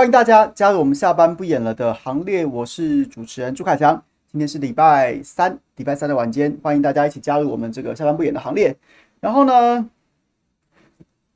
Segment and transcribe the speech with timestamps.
[0.00, 4.02] 欢迎大家加入我们下班不演了的行列，我是主持人朱凯强。
[4.32, 8.74] 今天是礼拜三，礼拜三的晚间，欢迎大家一起加入我们这个下班不演的行列。
[9.20, 9.86] 然后呢，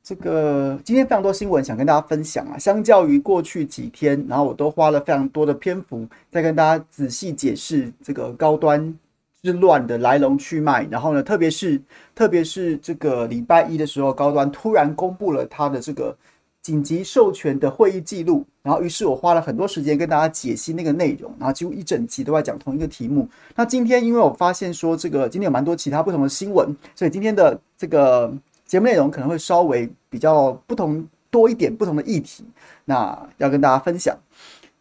[0.01, 2.57] 这个今天非常多新闻想跟大家分享啊。
[2.57, 8.97] 相较于过去几天，然后我都花了非常多的篇幅在跟大家仔细解释这个高端
[9.43, 10.87] 之乱的来龙去脉。
[10.89, 11.79] 然后呢，特别是
[12.15, 16.17] 特别是这个礼拜一的时候，高端突然公布了他的这个。
[16.65, 23.29] 紧急授权的会议记录，然后于是我花了很多时间跟大家解析那个内容，然后几乎一整集都在讲同一个题目。
[23.55, 28.33] 那今天因为我发现说这个今天有蛮多其他不同的新闻，所以今天的这个
[28.65, 32.43] 节目内容可能会稍微比较不同多一点，不同的议题，
[32.85, 34.17] 那要跟大家分享。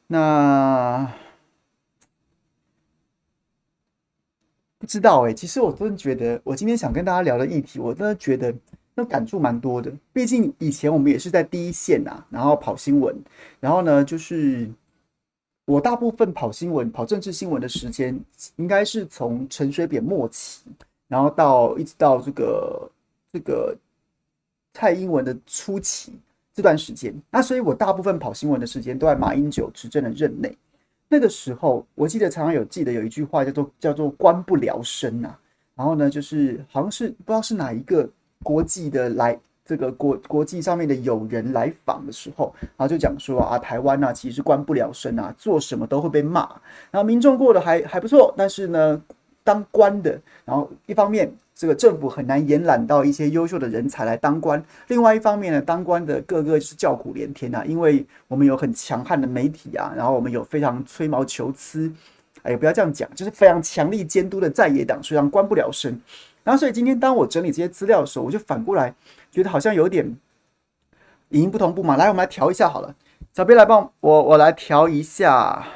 [0.07, 1.13] 那
[4.79, 8.55] 不知道欸，其实我真的觉得，我今天想跟大家聊的议题，我真的觉得。
[8.97, 13.13] 那感触蛮多的，毕竟以前我们也是在第一线啊，然后跑新闻，
[13.59, 14.71] 然后呢，就是
[15.67, 18.17] 我大部分跑新闻、跑政治新闻的时间，
[18.55, 20.63] 应该是从陈水扁末期，
[21.09, 22.91] 然后到一直到这个
[23.33, 23.77] 这个
[24.75, 26.13] 蔡英文的初期
[26.53, 27.13] 这段时间。
[27.33, 30.57] 那所以我大部分跑新闻的时间都在马英九执政的任内。
[31.09, 35.37] 那个时候，我记得常常有记得有一句话叫做叫做“官不聊生”啊，
[35.75, 38.09] 然后呢，就是好像是不知道是哪一个。
[38.43, 46.41] 国际的来这个国国际上面的友人来访的时候，然后就讲说啊，台湾啊，其实官不了身啊，做什么都会被骂。
[46.91, 49.01] 然后民众过得还还不错，但是呢，
[49.43, 61.91] 当官的，然后一方面这个政府很难延揽到一些优秀的人才来当官，另外一方面呢，当官的个个就是叫苦连天啊，因为我们有很强悍的媒体啊，然后我们有非常吹毛求疵，
[62.43, 65.99] 哎，不要这样讲，就是非常强力监督的在野党，虽然官不了身。
[66.45, 68.95] 然后，所以今天当我整理这些资料的时候，我就反过来
[69.31, 70.05] 觉得好像有点
[71.31, 71.97] 影音不同步嘛。
[71.97, 72.95] 来，我们来调一下好了。
[73.33, 75.67] 小编来帮我，我来调一下，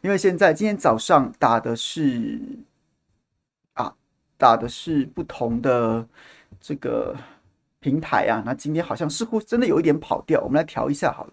[0.00, 2.40] 因为现在今天早上打的是
[3.74, 3.94] 啊，
[4.38, 6.06] 打的是不同的
[6.58, 7.14] 这个
[7.78, 8.42] 平台啊。
[8.46, 11.32] 那今天好像似乎真的有一点跑调，我们来调一下好了。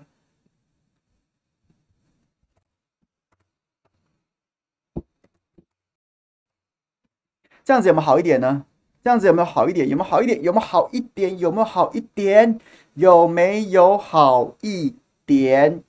[7.64, 8.66] 这样子有没有好一点呢？
[9.04, 9.88] 这样子有没有好一点？
[9.88, 10.44] 有没有好一点？
[10.44, 11.40] 有没有好一点？
[11.40, 12.60] 有没有好一点？
[12.96, 15.84] 有没有好一点？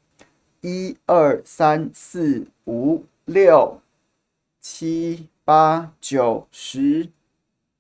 [0.60, 3.80] 一二三四五六
[4.60, 7.08] 七八九十，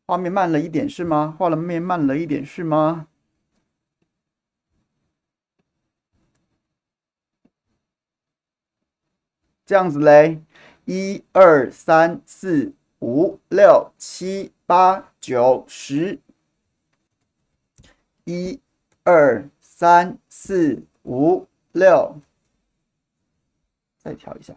[0.06, 1.36] 画面慢了一点是吗？
[1.38, 3.06] 画面慢了一点是吗？
[9.64, 10.42] 这样子嘞，
[10.86, 12.72] 一二三四。
[13.00, 16.18] 五六七八九十，
[18.24, 18.60] 一
[19.02, 22.14] 二三四五六，
[23.98, 24.54] 再调一下，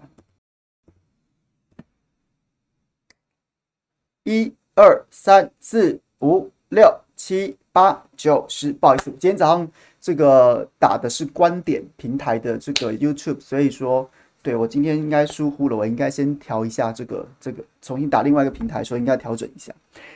[4.24, 8.74] 一二三四五六七八九十。
[8.74, 9.72] 不好意思，今天早上
[10.02, 14.10] 这个打的是观点平台的这个 YouTube，所以说。
[14.44, 19.74] 对，我今天应该疏忽了，我应该先调一下这个这个，重新打另外一个平台的时候应该调整一下。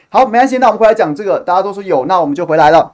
[0.10, 2.94] 好，没关系，那我们回来讲这个，大家都说有，那我们就回来了。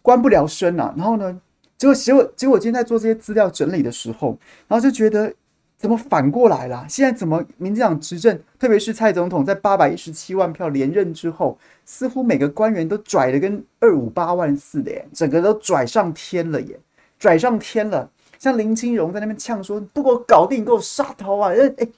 [0.00, 1.40] 关不聊生啊，然后呢，
[1.76, 4.38] 结果结果结果今天在做这些资料整理的时候，
[4.68, 5.34] 然后就觉得
[5.76, 6.86] 怎么反过来了？
[6.88, 16.78] 现在怎么民进党执政，特别是蔡总统在八百一十七万票连任之后，似乎每个官员都拽得跟二五八万似的耶，整个都拽上天了耶，
[17.18, 18.08] 拽上天了。
[18.42, 21.88] 像林清荣在那边呛说：“不给我搞定，给我杀头啊！”哎哎，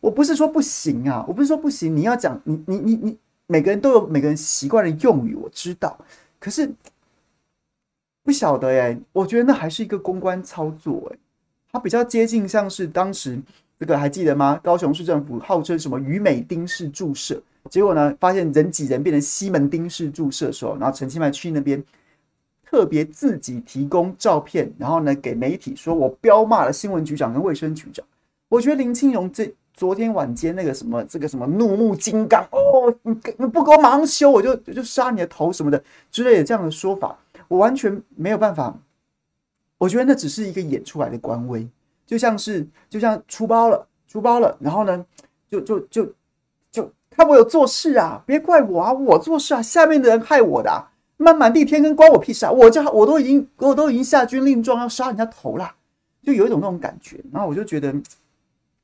[0.00, 1.94] 我不是说不行啊，我不是说不行。
[1.94, 3.16] 你要讲，你你你你，
[3.46, 5.96] 每个人都有每个人习惯的用语，我知道。
[6.40, 6.68] 可是
[8.24, 11.18] 不晓得哎，我觉得那还是一个公关操作哎，
[11.70, 13.40] 它比较接近像是当时
[13.78, 14.58] 这个还记得吗？
[14.64, 17.40] 高雄市政府号称什么于美丁式注射，
[17.70, 21.80] 结果呢，发现人挤人变成西门町式注射的时候，然后陈其迈去那边。
[22.74, 28.04] 特别自己提供照片，然后呢，给媒体说我彪骂了新闻局长跟卫生局长。
[28.48, 35.80] 我觉得林清荣这昨天晚间那个什么这个什么怒目金刚哦，你你不给我马上修，我就就杀你的头什么的
[36.10, 37.16] 之类的这样的说法，
[37.46, 38.76] 我完全没有办法。
[39.78, 41.64] 我觉得那只是一个演出来的官威，
[42.04, 45.06] 就像是就像出包了出包了，然后呢，
[45.48, 46.12] 就就就
[46.72, 50.90] 就看我有做事啊，别怪我啊，我做事啊，下面的人害我的啊。
[51.16, 52.50] 满满地天跟关我屁事啊！
[52.50, 55.74] 我叫我都已经我都已经下军令状要杀人家头了，
[56.22, 57.18] 就有一种那种感觉。
[57.32, 57.94] 然后我就觉得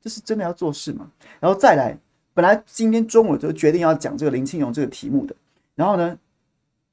[0.01, 1.11] 这是真的要做事嘛。
[1.41, 1.99] 然后再来，
[2.33, 5.35] 本来今天中午就决定要讲这个林庆荣这个题目的，
[5.75, 6.17] 然后呢，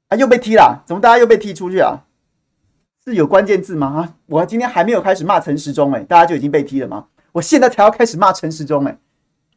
[0.08, 2.04] 啊又被踢了，怎么大家又被踢出去啊？
[3.04, 3.86] 是有关键字吗？
[3.86, 7.06] 啊，我今天还没有开始骂陈时中，哎，大家就已经被踢了吗？
[7.32, 8.98] 我现在才要开始骂陈时中，哎，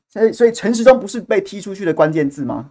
[0.08, 2.70] 所以所以陈时中不是被踢出去的关键字吗？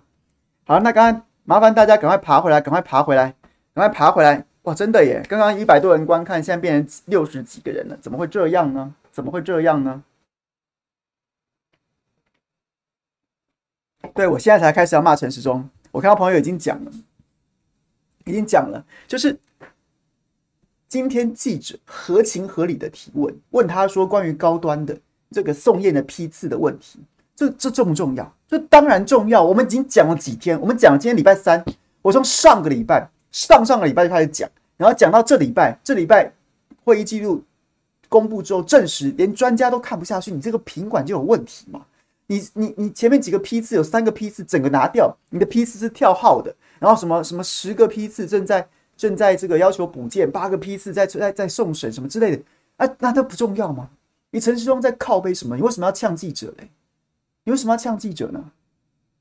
[0.64, 3.34] 好，那刚刚麻烦大家赶快爬回来，赶快爬回来，
[3.74, 4.46] 赶快爬回来。
[4.62, 5.20] 哇，真的耶！
[5.28, 8.94] 刚刚一百多人观看，现在变成六十几个人了，怎么会这样呢？
[9.10, 10.04] 怎么会这样呢？
[14.14, 16.92] 对，我现在才开始要骂陈时中，我看到朋友已经讲了，
[18.26, 19.36] 已经讲了，就是
[20.86, 24.96] 今天记者合情合理的提问，问他说关于高端的
[25.32, 27.00] 这个送验的批次的问题，
[27.40, 28.34] 这这重不重要？
[28.46, 29.42] 这当然重要。
[29.42, 31.64] 我们已经讲了几天，我们讲了今天礼拜三，
[32.02, 34.46] 我从上个礼拜、上上个礼拜就开始讲，
[34.76, 36.30] 然后讲到这礼拜，这礼拜
[36.84, 37.42] 会议记录
[38.10, 41.80] 公布之后证实，连专家都看不下去，你这个品管就有问题嘛？
[42.26, 52.42] 你你你前面几个批次有三个批次整个拿掉，你的批次是跳号的，然后什么什么十个批次正在正在这个要求补件，八个批次在在在送审什么之类的，
[52.76, 53.88] 啊，那都不重要吗？
[54.30, 55.56] 你陈时中在靠背什么？
[55.56, 56.68] 你为什么要呛记者嘞？
[57.44, 58.52] 你为什么要呛记者呢？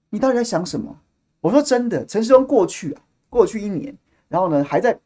[0.10, 1.00] 你到底在想什么？
[1.42, 3.96] 我说真的，陈时中过去啊，过去一年，
[4.28, 4.98] 然后呢还在。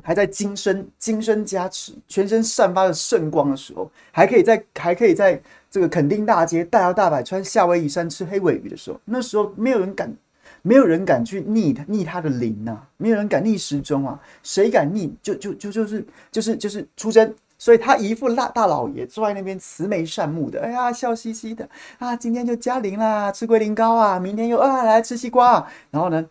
[0.00, 10.16] 还在金身金身加持，全身散发着圣光的时候，还可以在还可以在这个垦丁大街大摇大摆穿夏威夷衫吃黑尾鱼的时候，那时候没有人敢，
[10.62, 21.68] 没有人敢去逆逆他的灵呐、啊，没有人敢逆时钟啊，谁敢逆就就就就是就是就是出征，所以他一副大大老爷坐在那边慈眉善目的，哎呀笑嘻嘻的
[21.98, 26.24] 啊，今天就加龄啦，吃龟苓膏啊，明天又啊来吃西瓜，啊，然后呢，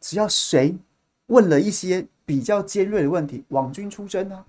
[0.00, 0.74] 只要谁
[1.26, 2.06] 问了一些。
[2.28, 4.44] 比较尖锐的问题，网军出征啊，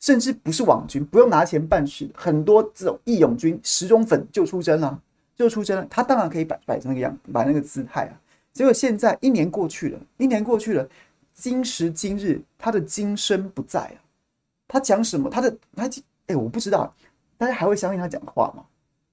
[0.00, 4.98] 甚至不是网军，不用拿钱办事，很多这种义勇军、死忠粉就出征了，
[5.36, 5.86] 就出征了。
[5.90, 8.16] 他当然可以摆摆成那个样，摆那个姿态啊。
[8.54, 10.88] 结果现在一年过去了，一年过去了，
[11.34, 14.00] 今时今日他的今生不在啊。
[14.68, 15.28] 他讲什么？
[15.28, 15.90] 他的他
[16.26, 16.94] 哎，我不知道，
[17.36, 18.62] 大家还会相信他讲的话吗？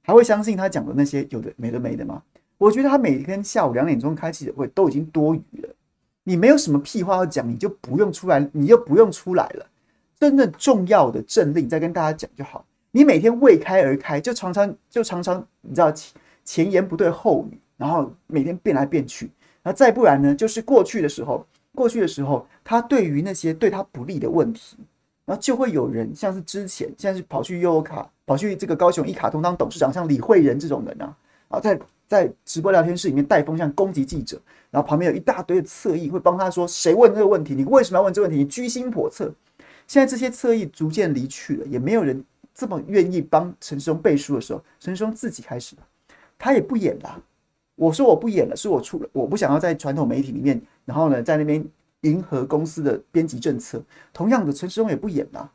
[0.03, 2.21] 还会相信他讲的那些有的没的没的吗？
[2.57, 5.69] 我觉得他每天下午两点钟开记者会都已经多余了。
[6.23, 9.65] 你没有什么屁话要讲，你就不用出来，你就不用出来了。
[10.19, 12.65] 真正重要的政令再跟大家讲就好。
[12.91, 16.13] 你每天未开而开，就常常就常常你知道前
[16.43, 19.29] 前言不对后语，然后每天变来变去。
[19.61, 24.77] 然后再不然呢，就是过去的时候，过去的时候，他对于那些对他不利的问题，
[25.25, 31.17] 然后就会有人像是之前，现在是跑去悠游卡，跑去这个高雄一卡通当董事长，像李慧仁这种人啊，
[31.49, 31.79] 啊在。
[32.07, 34.39] 在直播聊天室里面带风向攻击记者，
[34.69, 37.55] 然后旁边有一大堆的侧翼会帮他说：“谁问这个问题？
[37.55, 38.43] 你为什么要问这个问题？
[38.43, 39.33] 你居心叵测。”
[39.87, 42.23] 现在这些侧翼逐渐离去了，也没有人
[42.53, 45.81] 这么愿意帮陈时中背书的时候，陈时中自己开始了，
[46.37, 47.19] 他也不演了。
[47.73, 51.65] 我说我不演了，是我出了，我不想要在传统媒体里面，然后呢，在那边
[52.01, 53.83] 迎合公司的编辑政策。
[54.13, 55.51] 同样的，陈时中也不演了。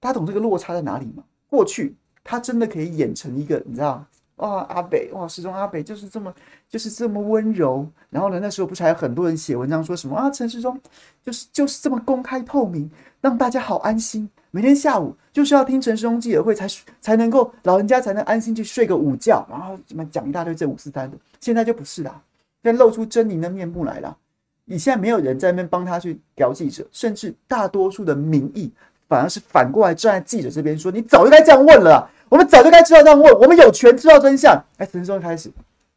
[0.00, 1.24] 大家懂这个落差在哪里吗？
[1.48, 4.04] 过去他真的可以演成一个，你知道？
[4.36, 6.34] 哇，阿北哇，时中阿北就是这么
[6.68, 7.88] 就是这么温柔。
[8.10, 10.28] 然后呢，那时候不是还有很多人写文章说什么啊？
[10.28, 10.78] 陈时中
[11.22, 14.28] 就是就是这么公开透明，让大家好安心。
[14.50, 16.66] 每天下午就是要听陈时中记者会才
[17.00, 19.46] 才能够老人家才能安心去睡个午觉。
[19.48, 22.20] 然后怎么讲一大堆这五四三的，现在就不是啦，
[22.62, 24.18] 现在露出狰狞的面目来了。
[24.64, 28.72] 你现在没有人在那边帮他去聊记者，甚至大多数的民意
[29.08, 34.60] 反而是反过来站在记者这边说：“你早就该这样问了。”我们早就该知道这样问，我们有权知道真相。
[34.78, 35.50] 哎，陈时候开始，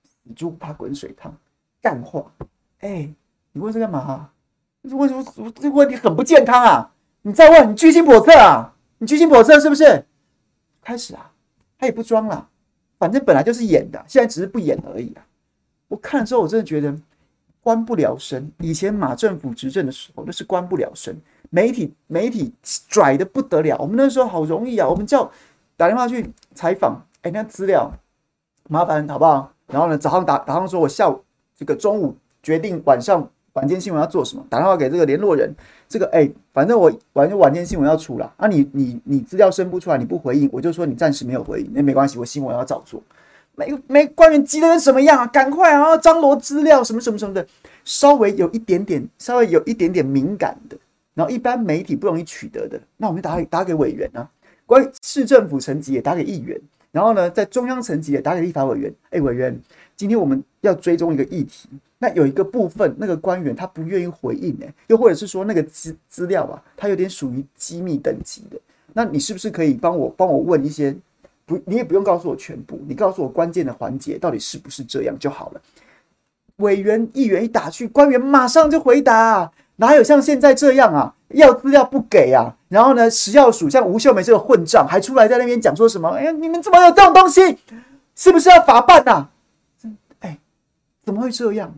[0.04, 1.36] 死猪不怕滚水烫，
[1.82, 2.32] 干话。
[2.82, 3.10] 哎，
[3.54, 4.30] 你问这干嘛？
[4.82, 5.52] 你问什么？
[5.56, 6.92] 这个问题很不健康啊！
[7.24, 8.74] 你再问，你居心叵测啊！
[9.00, 10.06] 你居心叵测是不是？
[10.82, 11.32] 开始啊，
[11.80, 12.48] 他也不装了，
[13.00, 15.26] 反正本来就是演的，现在只是不演而已啊。
[15.88, 16.96] 我看了之后，我真的觉得
[17.68, 18.50] 关不聊生。
[18.60, 21.14] 以前马政府执政的时候，那是关不聊生，
[21.50, 22.54] 媒体媒体
[22.88, 23.76] 拽得不得了。
[23.78, 25.30] 我们那时候好容易啊，我们叫。
[25.76, 27.92] 打电话去采访，哎，那资料
[28.68, 29.52] 麻烦好不好？
[29.68, 31.22] 然后呢，早上打打上说，我下午
[31.56, 35.54] 这个中午决定晚上晚间新闻要做什么，打电话给这个联络人，
[35.88, 43.00] 这个哎，反正我晚就晚间新闻要出了啊，你你你资料生不出来，你不回应，我就说你暂时没有回应，那没关系，我新闻要照做。
[43.58, 45.26] 没没官员急得跟什么样啊？
[45.26, 47.46] 赶快啊，张罗资料什么什么什么的，
[47.84, 50.78] 稍微有一点点，稍微有一点点敏感的，
[51.16, 54.30] 然后一般媒体不容易取得的，那我们打打给委员啊。
[54.68, 56.56] 关于市政府层级也打给议员，
[56.92, 58.94] 然后呢，在中央层级也打给立法委员。
[59.10, 59.60] 哎，委员，
[59.96, 68.60] 今天我们要追踪一个议题，那有一个部分那个官员他不愿意回应，哎，又或者是说那个资资料啊，他有点属于机密等级的，
[68.94, 70.96] 那你是不是可以帮我帮我问一些？
[71.48, 75.62] 不，你也不用告诉我全部，你告诉我关键的环节到底是不是这样就好了。
[76.58, 81.16] 委员、议员一打去，官员马上就回答，哪有像现在这样啊？
[81.30, 86.10] 要资料不给啊，然后呢，食药署像吴秀梅这个混账还出来在那边讲说什么？
[86.10, 87.58] 哎呀，你们怎么有这种东西？
[88.16, 89.32] 是不是要法办呐、啊？
[90.20, 90.40] 哎，
[91.04, 91.74] 怎么会这样？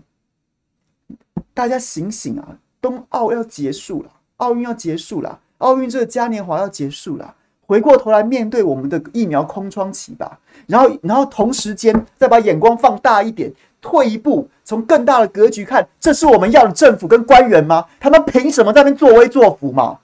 [1.54, 2.58] 大家醒醒啊！
[2.80, 7.36] 冬奥要结束了，奥运要结束了，奥运这个嘉年华要结束了，
[7.70, 10.40] 回过头来面对我们的疫苗空窗期吧。
[10.66, 13.54] 然后，然后同时间再把眼光放大一点。
[13.80, 17.86] 退一步，从更大的格局看，这是我们要的政府跟官员吗？
[18.00, 20.00] 他们凭什么在那边作威作福嘛？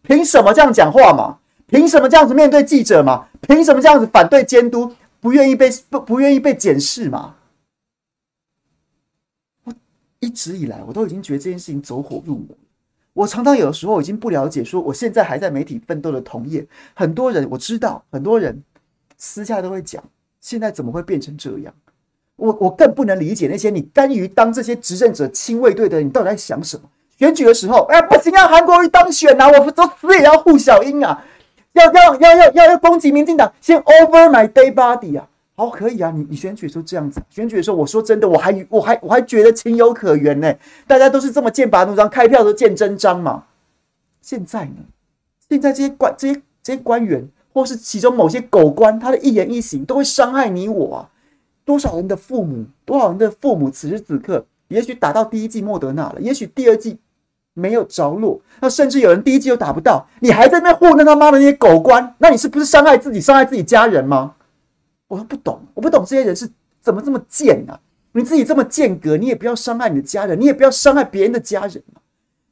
[0.00, 1.36] 凭什么这样讲话嘛？
[1.66, 3.26] 凭什么这样子面对记者嘛？
[3.42, 4.94] 凭什么这样子反对监督？
[5.20, 7.34] 不愿意被不不愿意被检视嘛？
[9.64, 9.74] 我
[10.20, 12.56] 一直以来我都已经觉得这件事情走火入魔。
[13.18, 18.62] 我常常有的时候已经不了解，说我现在还在媒体奋斗的同业，很多人我知道，很多人
[19.16, 20.00] 私下都会讲，
[20.40, 21.74] 现在怎么会变成这样？
[22.36, 26.88] 我我更不能理解那些你甘于当这些执政者亲卫队的人，你到底在想什么？
[27.18, 31.24] 选举的时候，哎，不行啊，韩国瑜当选呐、啊，我都死也要护小英啊，
[31.72, 40.54] 要要要要要攻击民进党，先 over my day body 啊，好，可以啊，你你选举的时候这样子，选举的时候，我说真的，我还我还我还觉得情有可原呢、
[40.86, 43.42] 大家都是这么剑拔弩张，开票都见真章嘛。
[44.22, 44.76] 现在呢？
[45.48, 51.10] 现在这些官这些这些官员，或是其中某些狗官，他的一言一行都会伤害你我啊。
[51.64, 56.98] 多少人的父母，多少人的父母，此时此刻也许打到第一剂莫德纳了，也许第二剂
[57.54, 64.36] 没有着落，那甚至有人第一剂都打不到，你还在那边糊弄他妈的那些狗官，那你是不是伤害自己，伤害自己家人吗？
[65.08, 66.48] 我都不懂，我不懂这些人是
[66.80, 67.80] 怎么这么贱啊！
[68.12, 71.82] 你自己这么贱格，你也不要伤害你的家人，你也不要伤害别人的家人，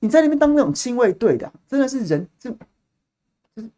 [0.00, 2.50] 你在那边当那种亲卫队的，真的是人就
[3.54, 3.70] 就是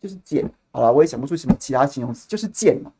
[0.00, 0.50] 就是贱。
[0.70, 2.92] 好了，我也想不出什么其他形容词，就是贱嘛。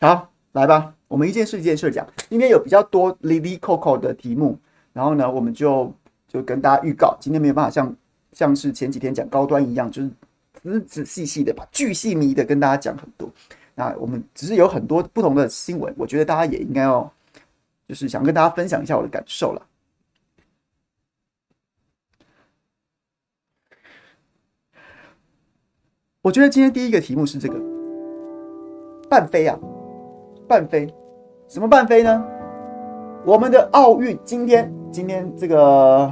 [0.00, 2.06] 好，来吧，我们一件事一件事讲。
[2.30, 4.58] 今天有比较多 Lily Coco 的题目，
[4.92, 5.92] 然后呢，我们就
[6.28, 7.94] 就跟大家预告，今天没有办法像
[8.32, 10.10] 像是前几天讲高端一样，就是
[10.62, 13.30] 仔仔细细的把巨细靡的跟大家讲很多。
[13.74, 17.12] 那我们只是有很多不同的新闻，我觉得大家也应该要，
[17.86, 19.62] 就是想跟大家分享一下我的感受了。
[26.22, 27.58] 我觉得今天第一个题目是这个
[29.08, 29.58] 半飞啊。
[30.48, 30.92] 半飞，
[31.46, 32.24] 什么半飞呢？
[33.26, 36.10] 我们的奥运今天，今天这个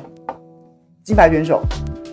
[1.02, 1.62] 金牌选手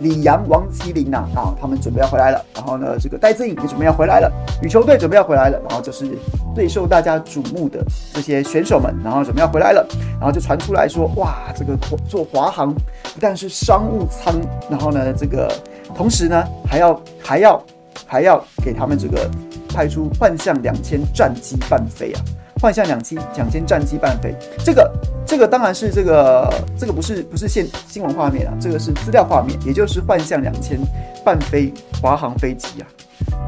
[0.03, 2.45] 李洋、王麒麟呐啊，他们准备要回来了。
[2.53, 4.31] 然后呢，这个戴志颖也准备要回来了，
[4.61, 5.59] 羽球队准备要回来了。
[5.67, 6.05] 然后就是
[6.53, 7.83] 最受大家瞩目的
[8.13, 9.83] 这些选手们，然后准备要回来了。
[10.19, 11.75] 然后就传出来说，哇，这个
[12.07, 14.35] 坐华航不但是商务舱，
[14.69, 15.51] 然后呢，这个
[15.95, 17.63] 同时呢还要还要
[18.05, 19.27] 还要给他们这个。
[19.75, 22.21] 派出幻象两千战机伴飞啊！
[22.63, 24.89] 幻象两千两千战机伴飞，这个
[25.25, 30.79] 这个当然是这个这个不是不是现新闻画面啊，这个是资料画面，也就是幻象两千
[31.25, 32.87] 伴飞华航飞机啊。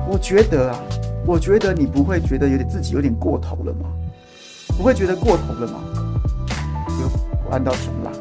[0.05, 0.83] 我觉得啊，
[1.25, 3.89] 我觉得你不会觉得有点自己有点过头了吗？
[4.75, 5.79] 不会觉得过头了吗？
[6.99, 7.09] 有
[7.45, 8.11] 我按到重来。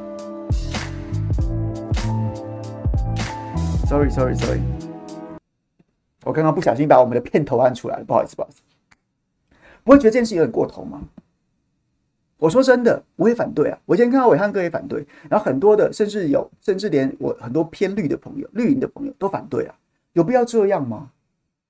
[3.89, 4.61] Sorry Sorry Sorry。
[6.23, 8.61] 我刚刚不小心把我们的片头按出来了，不好意思，不好意思。
[9.85, 11.03] 不会觉得这件事有点过头吗？
[12.39, 13.79] 我说真的，我也反对啊！
[13.87, 19.75] 我今天看到伟汉哥也反对，然后很多的，甚至有，甚至连我很多偏绿的朋友、绿营的朋友都反对啊！
[20.15, 21.11] 有必要这样吗？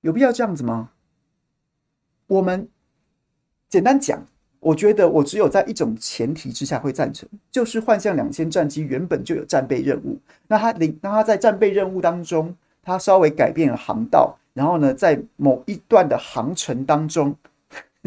[0.01, 0.89] 有必要这样子吗？
[2.27, 2.67] 我们
[3.69, 4.25] 简单讲，
[4.59, 14.37] 我觉得我只有在一种前提之下会赞成，就是幻象两千战机原本就有战备任务，那他领，那他在战备任务当中，他稍微改变了航道。
[14.53, 17.35] 然后呢，在某一段的航程当中，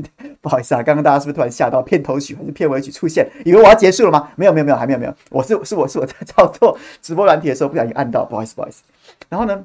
[0.41, 1.83] 不好意思啊，刚刚大家是不是突然吓到？
[1.83, 4.31] 片头曲还是片尾曲出现，以为我要结束了吗？
[4.37, 5.15] 没有，没有，没有，还没有，没有。
[5.31, 8.83] 我是是我是我在操作直播软体的时候不小心按到，不好意思，不好意思。
[9.29, 9.65] 然后呢，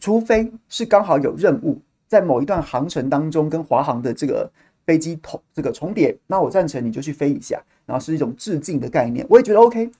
[0.00, 4.50] 除非是刚好有任务在某一段航程当中跟华航的这个
[4.86, 9.90] 飞机同这个重叠，那我赞成你就去飞一下，然后是一种致敬的概念，我也觉得 OK。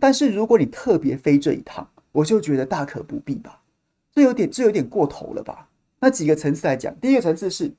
[0.00, 3.60] 但是如果你特别飞这一趟，我就觉得大可不必吧。
[4.14, 5.68] 这有点，这有点过头了吧？
[6.00, 7.72] 那几个层次来讲，第一个层次是，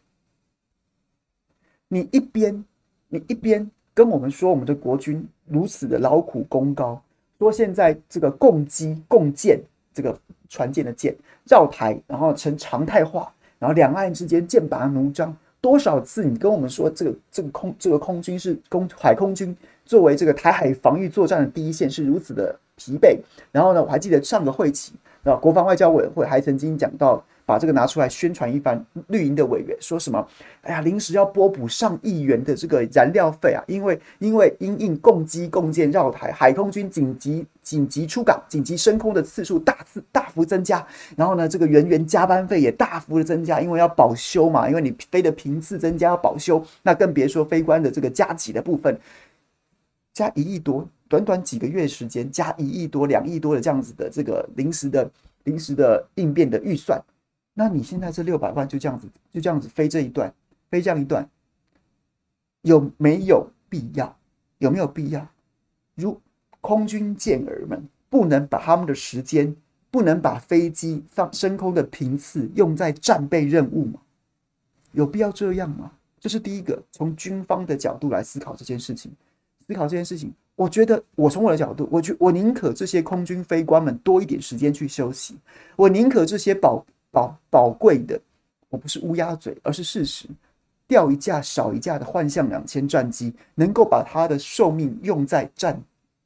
[1.91, 2.63] 你一边，
[3.07, 7.01] 你一边跟我们说我们的国军如此的劳苦功高，
[7.39, 9.59] 说现在这个共机共建
[9.91, 10.17] 这个
[10.47, 11.15] 船舰的舰
[11.49, 23.17] 绕台，然后成常态化，然后两岸之间剑拔弩张，多少次你跟我们说这个这个空这个空军是空海空军作为这个台海防御作战的第一线是如此的疲惫，
[23.51, 24.93] 然后呢，我还记得上个会期。
[25.23, 28.85] 啊国防外交委员会还曾经讲到，把这个拿出来宣传一番。
[29.07, 30.27] 绿营的委员说什么？
[30.61, 40.85] 哎呀，临时要拨补上亿元的这个燃料费啊，因为因为因应共机共建绕台，海空军紧急紧急出港、紧急升空的次数大次大幅增加，
[41.17, 48.95] 然后呢，这个人员加班费也大幅的增加，因为要保修嘛，因为你飞的频次增加要保修，那更别说飞官的这个加给的部分，
[50.13, 50.87] 加一亿多。
[51.07, 55.09] 短短几个月时间，加一亿多、两亿多的这样子的这个临时的、
[55.45, 57.01] 临时的应变的预算，
[57.59, 60.33] 那你现在这六百万就这样子，就这样子飞这一段，
[60.69, 61.27] 飞这样一段，
[62.61, 64.17] 有没有必要？
[64.59, 65.27] 有没有必要？
[65.93, 66.17] 如
[66.61, 69.53] 空军健儿们不能把他们的时间，
[69.91, 73.99] 不能把飞机放升空的频次用在战备任务吗？
[74.93, 75.91] 有必要这样吗？
[76.17, 79.11] 这是第一个，从军方的角度来思考这件事情，
[79.67, 80.33] 思考这件事情。
[80.55, 85.35] 我觉得，我从我的角度，我觉我宁可这些空军飞官们多一点时间去休息，
[85.75, 88.19] 我宁可这些保宝宝贵的，
[88.69, 90.27] 我不是乌鸦嘴，而是事实，
[90.87, 95.81] 掉一架少一架的幻象两千战机，能够把它的寿命用在战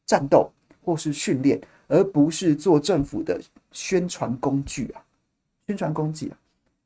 [0.06, 0.52] 战斗
[0.84, 3.40] 或是训练，而不是做政府的
[3.72, 5.04] 宣传工具啊！
[5.68, 6.38] 宣传工具啊！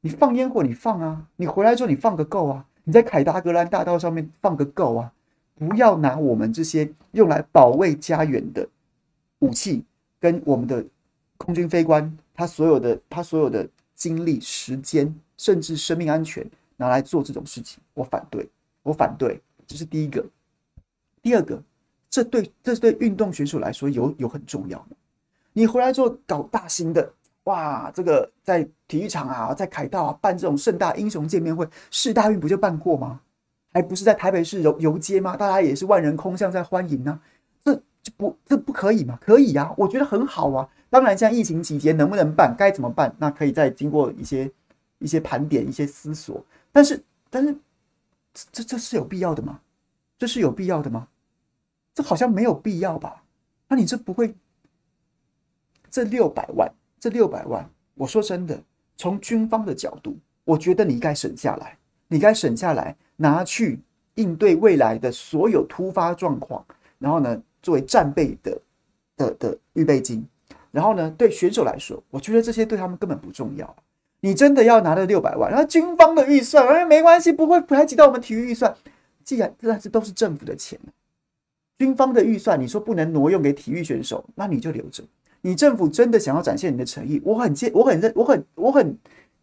[0.01, 1.25] 你放烟火，你放啊！
[1.36, 2.66] 你回来之后，你放个够啊！
[2.84, 5.12] 你在凯达格兰大道上面放个够啊！
[5.56, 8.68] 不要拿我们这些用来保卫家园的
[9.39, 9.84] 武器，
[10.20, 10.86] 跟我们的
[11.38, 18.48] 空军飞官他所有的他所有的精力、时间，甚至生命安全拿来做这种事情，我反对，
[18.84, 20.24] 我反对，这是第一个。
[21.22, 21.62] 第二个，
[22.10, 24.88] 这对这对运动选手来说有有很重要。
[25.51, 27.12] 你回来做搞大型的，
[27.46, 33.20] 哇，这个在体育场啊，在凯道啊办这种盛大英雄见面会，世大运不就办过吗？
[33.74, 35.36] 还不是在台北市游游街吗？
[35.36, 37.20] 大家也是万人空巷在欢迎呢、
[38.07, 39.20] 这不这不可以吗？
[39.22, 40.70] 可以呀、啊，我觉得很好啊。
[40.89, 44.50] 当然，现在疫情期间能不能办，该怎么办，那可以再经过一些
[45.00, 46.41] 一些盘点、一些思索。
[46.72, 47.53] 但是，但是
[48.53, 49.59] 这这是有必要的吗？
[50.17, 51.09] 这是有必要的吗？
[51.93, 53.24] 这好像没有必要吧？
[53.67, 54.33] 那你这不会
[55.91, 58.57] 这六百万，这六百万，我说真的，
[58.96, 62.96] 从军方的角度，我觉得你该省下来，你该省下来。
[63.20, 63.79] 拿去
[64.13, 66.63] 应对未来的所有突发状况，
[67.00, 68.59] 然后呢，作为战备的
[69.15, 70.25] 的的预备金，
[70.72, 73.75] 然后呢，对选手来说，我觉得这些对他们根本不重要。
[74.22, 78.75] 你真的要拿了六百万，然后军方的预算，哎，没关系，不会排挤到我们体育预算。
[79.24, 80.79] 既然这这都是政府的钱，
[81.77, 85.03] 军方的预算，你说不能挪用给体育选手，那你就留着。
[85.41, 88.98] 你政府真的想要展现你的诚意，我很接，我很认，我很我很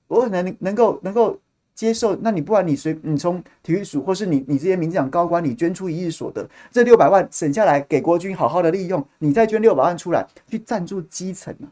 [0.08, 1.38] 我很能能够能够。
[1.74, 11.66] 接受，那你不然你随你从体育署或是你你这些民进党高官，你捐出一亿所得，这六百万省下来给国军好好的利用，你再捐六百万出来去赞助基层啊，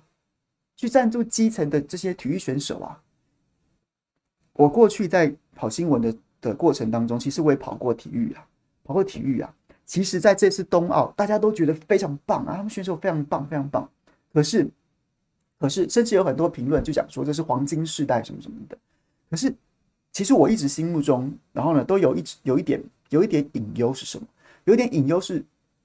[0.76, 3.00] 去赞助基层的这些体育选手啊。
[4.54, 8.44] 我过去在跑新闻的的过程当中，其实我也跑过体育啊，
[8.82, 9.54] 跑过体育啊。
[9.86, 13.88] 其实在这次冬奥，大家都觉得非常棒啊，他们选手非常棒，非常棒。
[14.32, 14.68] 可是，
[15.60, 18.76] 可是甚至有很多评论就讲说这是黄金世代什么什么的，
[19.30, 19.54] 可是。
[20.12, 24.26] 其实我一直心目中，然后呢，都有一有一点有一点隐忧是什么？
[24.64, 25.42] 有一点隐忧是，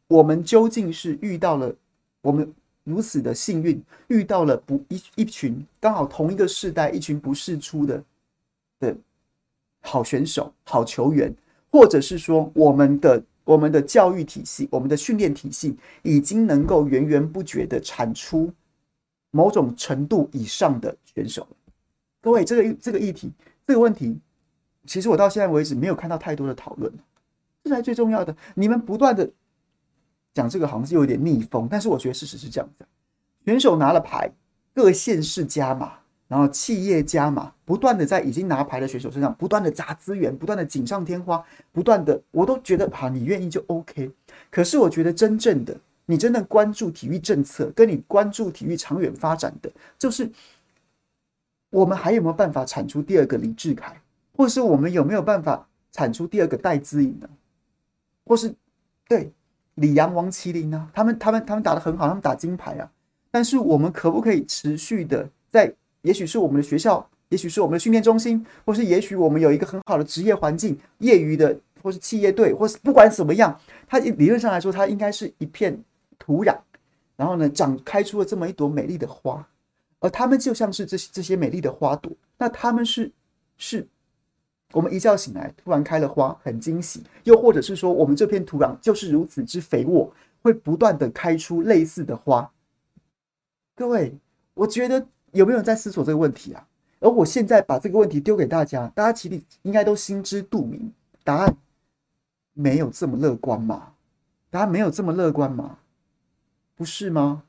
[0.08, 1.74] 我们究竟是遇到了
[2.22, 8.04] 我们如此的幸运，遇到了不一一群刚好同一个世代一群不世出的
[8.82, 8.98] 的
[9.82, 11.34] 好选手、好球员，
[11.72, 18.52] 或者是说我们的我们的教育体系、我们的训练体系已经能够源源不绝的产出
[19.32, 21.48] 某种程度以上的选手。
[22.22, 23.32] 各位，这个这个议题。
[23.68, 24.18] 这个问题，
[24.86, 26.90] 其实我到现在为止没有看到太多的讨论，
[27.66, 28.34] 这才最重要的。
[28.56, 29.30] 你们不断的
[30.34, 32.86] 讲这个，好像是有点逆风，但是我觉得事实是这样子：
[33.44, 34.32] 选手拿了牌，
[34.74, 36.00] 各县市加码，
[36.30, 44.10] 然后企业加码，不断的在已经拿牌的选手身上不断的砸资源，不断的锦上添花，不断的，我都觉得好，你愿意就 OK。
[44.50, 50.32] 可是我觉得真正的，你真的关注体育政策，跟你关注体育长远发展的，就是。
[51.78, 53.96] 我们还有没有办法产出第二个李智凯，
[54.36, 57.30] 或是我们有没有办法产出第二个戴资颖呢？
[58.26, 58.52] 或是
[59.08, 59.32] 对
[59.76, 60.90] 李阳、王麒麟呢？
[60.92, 62.92] 他们、他们、他们打得很好，他们打金牌啊。
[63.30, 65.72] 但是我们可不可以持续的在？
[66.02, 73.56] 也许是我们的学校，也许是我们的训练中心，或是也许我们有一个很好的职业环境，业余的，或是企业队，或是不管怎么样，
[73.88, 75.80] 它理论上来说，它应该是一片
[76.18, 76.58] 土壤，
[77.16, 79.48] 然后呢，长开出了这么一朵美丽的花。
[80.00, 83.12] 而他们就像是这些这些美丽的花朵，那他们是
[83.58, 83.88] 是，
[84.74, 92.52] 我们一觉醒来突然开了花，很惊喜；又或者是说，我们这片土壤就是如此之肥沃，会不断的开出类似的花。
[93.76, 94.16] 各位，
[94.54, 96.68] 我觉得有没有人在思索这个问题啊？
[97.00, 100.92] 而我现在把这个问题丢给大家，大家其实应该都心知肚明，
[101.24, 101.56] 答案
[102.54, 103.94] 没有这么乐观嘛？
[104.50, 105.80] 答案没有这么乐观嘛？
[106.76, 107.44] 不是吗？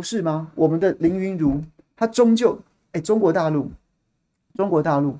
[0.00, 0.50] 不是吗？
[0.54, 1.62] 我们的林昀儒，
[1.94, 2.58] 他终究，
[2.92, 3.70] 哎，中国大陆，
[4.56, 5.18] 中国大陆，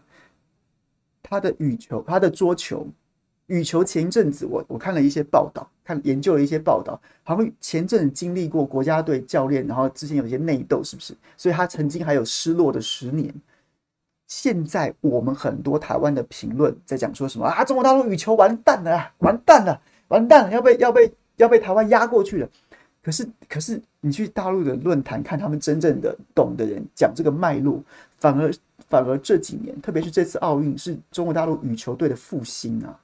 [1.22, 2.86] 他的羽球，他的桌球，
[3.46, 11.14] 羽球前一阵子我我看了一些报道，看研究了一些报道，好像前阵子经历过国家队教练，然后之前有一些内斗，是不是？
[11.36, 13.32] 所以他曾经还有失落的十年。
[14.28, 17.64] 现在我们很多台湾的评论在讲说什么啊？
[17.64, 22.48] 中国大陆羽球完蛋了，完蛋了，完蛋了，要被要被要被台湾压过去了。
[23.02, 27.82] 可是，可是你去大陆的论坛看，他们真正的懂的人讲这个脉络，
[28.18, 28.52] 反而
[28.90, 33.00] 反而这几年，特别是这次奥运，是中国大陆羽球队的复兴啊，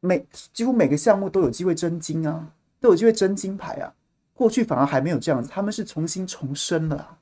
[0.00, 2.46] 每几乎每个项目都有机会争金啊，
[2.78, 3.90] 都有机会争金牌啊。
[4.34, 7.18] 过去反而还没有这样子，他们是重新重生了啊。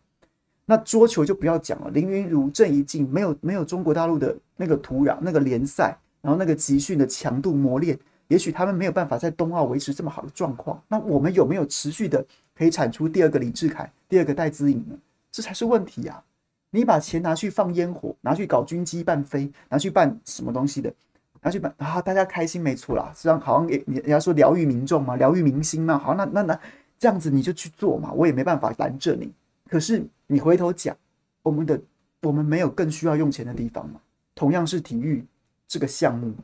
[0.66, 7.96] 那桌球就不要讲了，林昀儒、郑怡静，没有没有中国大陆的那个土壤、那个联赛，然后那个集训的强度磨练。
[8.28, 14.96] 也许他们没有办法在冬奥维持这么好的状况，那我们有没有持续的可以产出第二个李智凯、第二个戴资颖呢？
[15.32, 16.22] 这才是问题呀！
[16.70, 20.92] 你把钱拿去放烟火，拿去搞军机办飞，拿去办什么东西的？
[21.40, 25.96] 拿去办啊，大家开心没错啦，这样好像给人家说疗愈民众嘛，疗愈明星嘛。
[25.96, 26.60] 好，那那那
[26.98, 29.32] 这样子你就去做嘛，我也没办法拦着你。
[29.70, 30.94] 可是你回头讲，
[31.42, 31.80] 我们的
[32.22, 34.00] 我们没有更需要用钱的地方吗？
[34.34, 35.24] 同样是体育
[35.66, 36.34] 这个项目。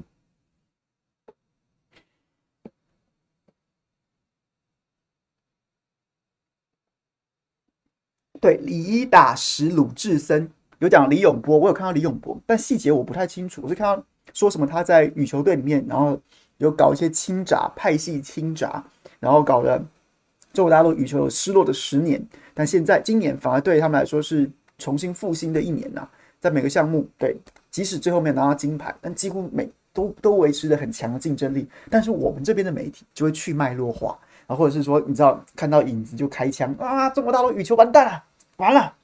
[8.44, 10.46] 对，李一打十鲁智深
[10.78, 13.62] 有讲李永波，我有看到李永波，但细节我不太清楚。
[13.64, 14.04] 我是看到
[14.34, 16.20] 说什么他在羽球队里面，然后
[16.58, 18.70] 有搞一些倾轧派系倾轧，
[19.18, 19.82] 然后搞得
[20.52, 26.06] 中国大陆羽球有失落的十年，但现在今年反而对他们来说是重新复兴的一年呐、
[26.38, 27.34] 在每个项目，对，
[27.70, 31.66] 即使最后没有拿到金牌，但几乎每都都维持着很强的竞争力。
[31.88, 38.22] 但是我们这边的媒体就会去脉络化，然后或者是说，你知道看到影子就开枪啊，中国大陆羽球完蛋了。
[38.56, 38.96] 完了，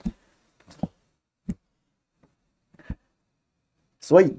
[4.01, 4.37] 所以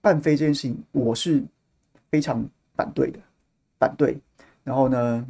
[0.00, 1.42] 办飞这件事情，我是
[2.10, 3.18] 非常反对的，
[3.78, 4.18] 反对。
[4.62, 5.26] 然后呢，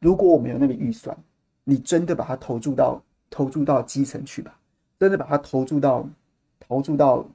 [0.00, 1.16] 如果我们有那个预算，
[1.64, 4.58] 你真的把它投注到投注到基层去吧，
[4.98, 6.08] 真的把它投注到
[6.58, 7.28] 投注到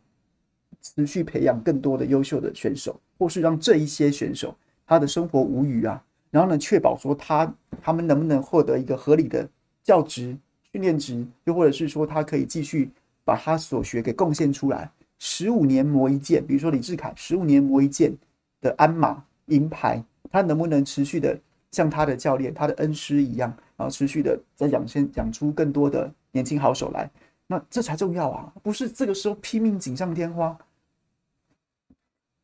[0.81, 6.03] 持续培养更多的优秀的选手，或是让这一些选手他的生活无虞啊。
[6.29, 9.49] 然后呢，确保说他他们能不能获得一个合理的
[9.83, 10.37] 教职、
[10.71, 12.91] 训练职，又或者是说他可以继续
[13.23, 18.15] 把他所学给贡献出来，十五年磨一剑，比如说李志凯十五年磨一剑
[18.61, 21.39] 的鞍马银牌，他能不能持续的
[21.71, 27.09] 像他的教练、他的恩师一样，然后持续的在养先养出更多的年轻好手来？
[27.47, 30.57] 那这才重要啊，不是这个时候拼命锦上添花。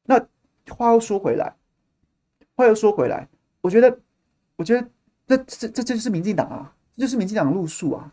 [0.06, 0.26] 那
[0.70, 1.54] 话又说回来，
[2.56, 3.28] 话又说回来。
[3.64, 3.98] 我觉得，
[4.58, 4.86] 我觉得
[5.26, 8.12] 这这这就是民进党啊，这就是民进党的路数啊。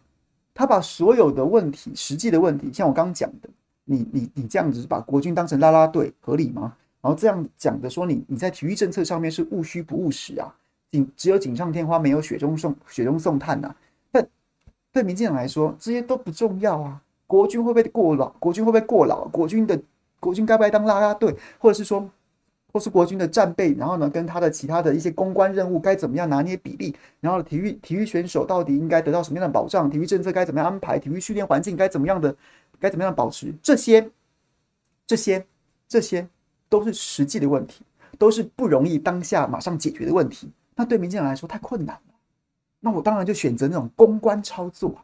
[0.55, 3.49] 他把所有的问题、实际的问题，像我刚刚讲的，
[3.85, 6.77] 你你你这样子把国军当成拉拉队，合理吗？
[7.01, 10.55] 然后这样讲的说你你在体育政策上面是务虚不务实啊，
[10.93, 13.77] 仅只有锦上添花，没有雪中送雪中送炭呐、啊。
[14.13, 14.29] 但
[14.93, 17.03] 对民进党来说，这些都不重要啊。
[17.27, 18.29] 国军会不会过劳？
[18.39, 19.27] 国军会不会过劳？
[19.29, 19.81] 国军的
[20.21, 21.35] 国军该不该当拉拉队？
[21.59, 22.09] 或者是说？
[22.73, 26.95] 或是国军的战备，然后呢，跟他的其他的一些公关任务该怎么样拿捏比例？
[27.21, 29.91] 然后体育体育选手到底应该得到什么样的保障？
[29.91, 30.99] 体育政策该怎么样安排？
[30.99, 32.35] 体育训练环境该怎么样的？
[32.79, 33.53] 该怎么样保持？
[33.63, 34.11] 这些、
[35.07, 35.45] 这些、
[35.87, 36.27] 这些
[36.69, 37.83] 都是实际的问题，
[38.19, 40.51] 都是不容易当下马上解决的问题。
[40.77, 42.15] 那对民进党来说太困难了。
[42.81, 44.95] 那我当然就选择那种公关操作。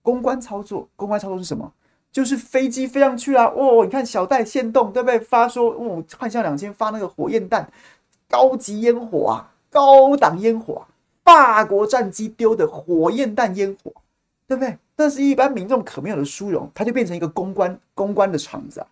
[0.00, 1.70] 公关操作，公关操作是什么？
[2.16, 3.84] 就是飞机飞上去啊哦！
[3.84, 5.18] 你看小戴限动对不对？
[5.18, 7.70] 发说哦，幻象两千发那个火焰弹，
[8.26, 10.88] 高级烟火啊，高档烟火啊，
[11.22, 13.92] 法国战机丢的火焰弹烟火，
[14.48, 14.78] 对不对？
[14.94, 18.86] 但是一般民众可没有的殊荣，它就变成一个公关公关的场子啊。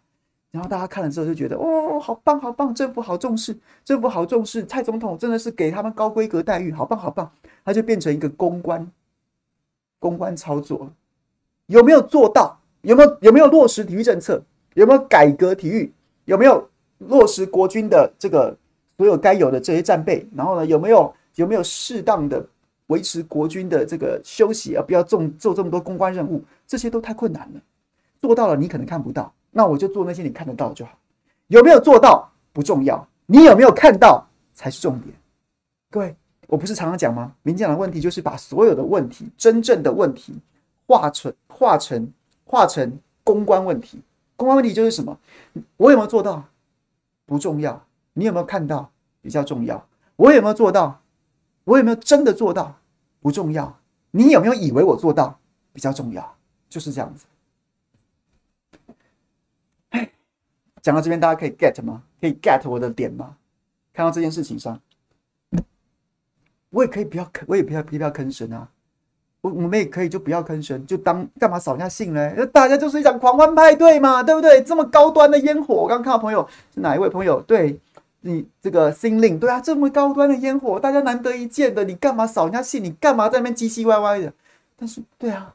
[0.51, 7.33] 然后大家看了之后就觉得哦，好棒好棒，政府好重视，政府好重视，蔡总统真的是给他们高规格待遇，好棒好棒。
[7.65, 8.87] 它就变成一个公关
[9.99, 10.91] 公关操作，
[11.69, 12.61] 有没有做到？
[12.85, 14.43] 有没有有没有落实体育政策？
[14.75, 15.93] 有没有改革体育？
[16.27, 16.69] 有没有
[16.99, 18.57] 落实国军的这个
[18.97, 20.27] 所有该有的这些战备？
[20.35, 22.47] 然后呢，有没有有没有适当的
[22.89, 26.45] 维持国军的这个休息，而不要做做这么多公关任务？
[26.67, 27.61] 这些都太困难了。
[28.21, 30.99] 做到了你可能看不到，那我就做那些你看得到就好。
[31.49, 35.15] 有没有做到不重要，你有没有看到才是重点。
[35.91, 36.15] 各位，
[36.47, 37.33] 我不是常常讲吗？
[37.43, 40.35] 民进党的问题就是把所有的问题，真正的问题。
[40.87, 42.07] 化成化成
[42.55, 44.01] 化成公关问题。
[44.37, 45.19] 公关问题就是什么？
[45.77, 46.45] 我有没有做到？
[47.27, 47.85] 不重要。
[48.13, 48.93] 你有没有看到？
[49.21, 49.89] 比较重要。
[50.15, 51.03] 我有没有做到？
[51.65, 52.79] 我有没有真的做到？
[53.21, 53.81] 不重要。
[54.13, 55.41] 你有没有以为我做到？
[55.73, 56.37] 比较重要。
[56.69, 57.27] 就是这样子。
[60.81, 62.05] 讲到这边，大家可以 get 吗？
[62.21, 63.37] 可以 get 我的点吗？
[63.93, 64.79] 看到这件事情上，
[66.71, 68.69] 我也可以不要，我也不要不要吭声啊。
[69.45, 72.47] 我我们也可以就不要吭声，就当干嘛扫人家兴呢？
[72.47, 74.63] 大家就是一场狂欢派对嘛，对不对？
[74.63, 77.43] 这么高端的烟火，我刚看到朋友是哪一位朋友？
[77.43, 77.79] 对
[78.23, 82.83] 你这个心令，对啊，这么高端的烟火，大家难得一见的，你干嘛扫人家兴？
[82.83, 84.33] 你干嘛在那边唧唧歪歪的？
[84.79, 85.55] 但是，对啊，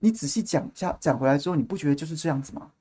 [0.00, 2.72] 你仔细讲一下，讲回来之后，你不觉得就是这样子吗？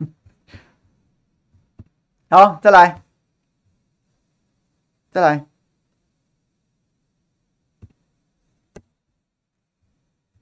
[2.30, 3.02] 好，再来，
[5.10, 5.46] 再来，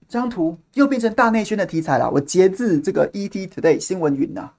[0.09, 2.11] 这张图又变成大内宣的题材了。
[2.11, 4.51] 我截自这个 ET Today 新闻云呐，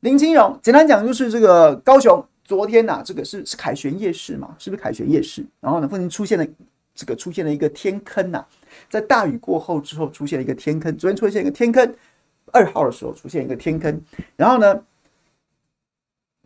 [0.00, 5.44] 林清荣，简单讲就是这个高雄昨天呐、这个是是凯旋夜市嘛，是不是凯旋夜市？
[5.60, 6.46] 然后呢，附近出现了
[6.94, 8.44] 这个出现了一个天坑呐、
[8.90, 11.96] 在大雨过后之后出现了一个天坑，昨天出现一个天坑，
[12.52, 14.00] 二号的时候出现一个天坑，
[14.36, 14.84] 然后呢？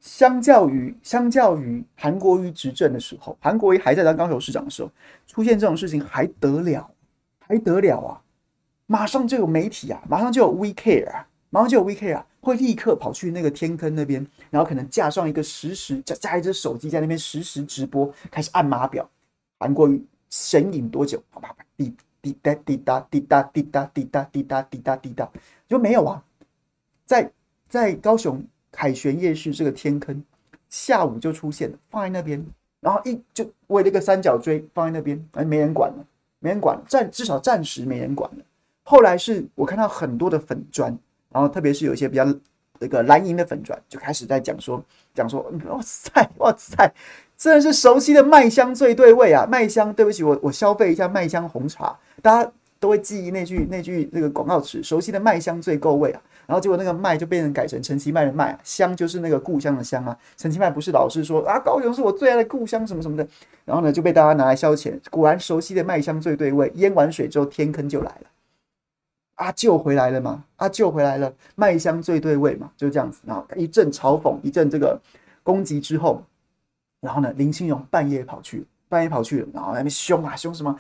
[0.00, 4.90] 相较于相较于韩国瑜执政的时候，韩国瑜还在当高雄市长的时候，
[5.26, 6.90] 出现这种事情还得了？
[7.38, 8.22] 还得了啊！
[8.86, 19.08] 马上就有媒体啊，马上就有 We Care 啊，马上就有 We Care 啊，会立刻跑去那个天坑那边，然后可能架上一个实时架架一只手机在那边实时直播，开始按码表。
[19.58, 21.22] 韩国瑜神隐多久？
[21.30, 25.30] 啪啪啪，滴滴答滴答滴答滴答滴答滴答滴答滴答，
[25.68, 26.24] 就没有啊？
[27.04, 27.30] 在
[27.68, 28.42] 在高雄。
[28.72, 30.22] 凯旋夜市这个天坑，
[30.68, 32.44] 下午就出现了，放在那边，
[32.80, 36.04] 然后一就围了一个三角锥放在那边，哎，没人管了，
[36.38, 38.44] 没人管了，暂至少暂时没人管了。
[38.82, 40.96] 后来是我看到很多的粉砖，
[41.30, 42.24] 然后特别是有一些比较
[42.78, 44.82] 那个蓝银的粉砖，就开始在讲说
[45.14, 46.92] 讲说，哇塞 哇塞，
[47.36, 49.46] 真的是熟悉的麦香最对味啊！
[49.46, 56.22] 麦香，对不起，我我消费一下麦香红茶，大家都会记忆那句那句那个广告词，熟悉的麦香最够味啊！
[56.50, 60.18] 然后结果那个麦就变成改成陈其迈的麦，香就是那个故乡的乡啊。
[60.36, 63.24] 陈其迈不是老是说啊，高雄是我最爱的故乡什么什么的，
[63.64, 64.98] 然后呢就被大家拿来消遣。
[65.10, 68.26] 果然熟悉的麦香最对味，淹完水之后天坑就来了，
[69.36, 73.20] 啊，救回来了嘛，啊，救回来了，麦香最对味嘛，就这样子。
[73.24, 75.00] 然后一阵嘲讽，一阵这个
[75.44, 76.20] 攻击之后，
[77.00, 80.76] 然后呢林清荣半夜跑去，半夜跑去，然后那边凶啊凶什么？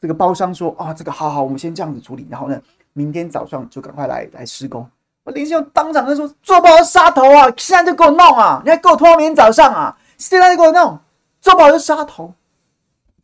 [0.00, 4.88] 这个包商说啊，这个好好，我们先这样子处理，然后呢明天早上就赶快来来施工。
[5.30, 7.52] 林秀当场就说：“做不好杀头啊！
[7.56, 8.62] 现在就给我弄啊！
[8.64, 9.98] 你还给我拖到明天早上啊！
[10.16, 10.98] 现在就给我弄，
[11.40, 12.34] 做不好就杀头。”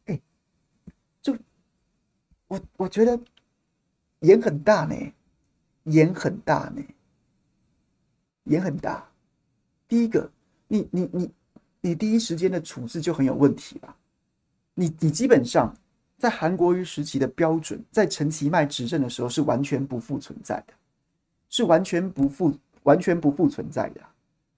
[0.07, 0.21] 哎，
[1.23, 1.37] 就
[2.49, 3.19] 我我觉得
[4.21, 4.95] 眼很大呢，
[5.85, 6.83] 眼很大呢，
[8.45, 9.07] 眼很大。
[9.87, 10.31] 第一个，
[10.69, 11.31] 你你你
[11.81, 13.97] 你第一时间的处置就很有问题吧？
[14.75, 15.75] 你你基本上
[16.19, 20.75] 在韩国瑜时期的标准，在陈其迈执政的时候是完全不复存在的。
[21.55, 24.01] 是完全不复、完全不复存在的。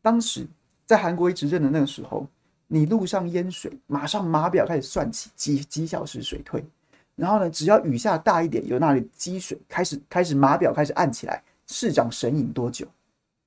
[0.00, 0.46] 当时
[0.86, 2.26] 在韩国一执政的那个时候，
[2.66, 6.64] 你路上淹水，马上码表开始算起几几小时水退，
[7.14, 12.88] 然后呢，只要雨下大一点，有那里积水，开始开始码表开始按起来，市长神隐多久？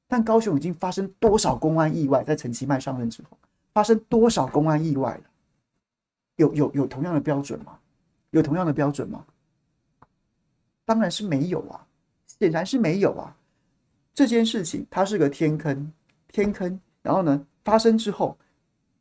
[0.08, 2.24] 但高雄已经发生多少公安意外？
[2.24, 3.36] 在陈其迈上任之后，
[3.74, 5.24] 发生多少公安意外了？
[6.36, 7.80] 有有有同样的标准吗？
[8.30, 9.26] 有同样的标准吗？
[10.86, 11.84] 当然是没有啊，
[12.28, 13.36] 显然是没有啊。
[14.14, 15.92] 这件事情它是个天坑，
[16.32, 18.38] 天坑，然后呢，发生之后，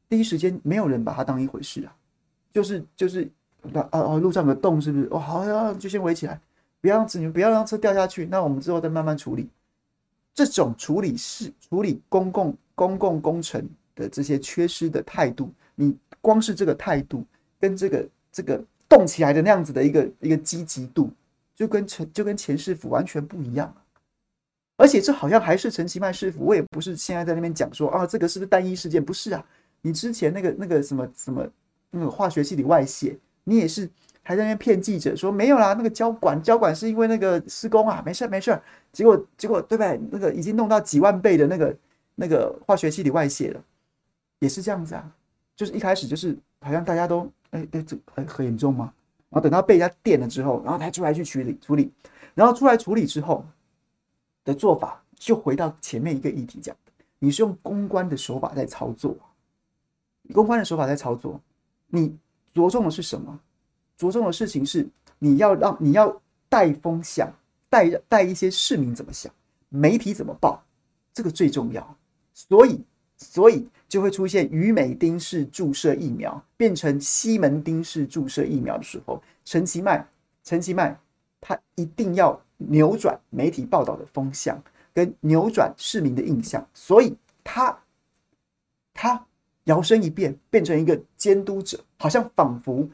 [0.08, 1.96] 第一时间没有人把它当一回事啊，
[2.52, 3.30] 就是就是，
[3.74, 5.08] 啊啊，路上有个洞是不是？
[5.10, 6.40] 哦，好呀，就先围起来，
[6.80, 9.48] 不要让你们不要让车掉下去，那我们之后再慢慢处理。
[10.34, 17.24] 这种处理是处理公共公共工程的这些缺失的态度，你光是这个态度
[17.58, 21.10] 跟这个这个动起来的那样子的一个一个积极度，
[21.56, 23.74] 就跟前就跟前市府完全不一样。
[24.78, 29.04] 而且这好像还是陈其迈师傅，我也不是现在在那边讲说啊，这个是不是单一事件？
[29.04, 29.44] 不是啊，
[29.82, 31.44] 你之前那个那个什么什么
[31.90, 33.90] 那个化学系里外泄，你也是
[34.22, 38.56] 还在那边骗记者说没有啦，那个交管交管是因为那个施工啊，没事没事。
[38.92, 40.00] 结果结果对不对？
[40.12, 41.76] 那个已经弄到几万倍的那个
[42.14, 43.60] 那个化学系里外泄了，
[44.38, 45.10] 也是这样子啊，
[45.56, 48.92] 就是一开始就是好像大家都哎哎这很很严重吗？
[49.28, 51.92] 然后等到被人家电了之后，然后才出来去处理处理，
[52.36, 53.44] 然后出来处理之后。
[54.48, 59.14] 的做法就回到前面一个议题讲的，你是用公关的手法在操作，
[60.32, 61.38] 公关的手法在操作，
[61.88, 62.16] 你
[62.54, 63.38] 着重的是什么？
[63.98, 67.30] 着重的事情是你要让你要带风向，
[67.68, 69.30] 带带一些市民怎么想，
[69.68, 70.64] 媒体怎么报，
[71.12, 71.96] 这个最重要。
[72.32, 72.82] 所以，
[73.18, 80.08] 所以就会出现于美丁式注射疫苗变成西门町式注射疫苗的时候，陈其迈，
[80.42, 80.98] 陈其迈，
[81.38, 87.78] 他一定要扭转媒体报道的风向，跟扭转市民的印象，所以他，
[88.92, 89.24] 他
[89.64, 92.88] 摇身一变，变成一个监督者，好像仿佛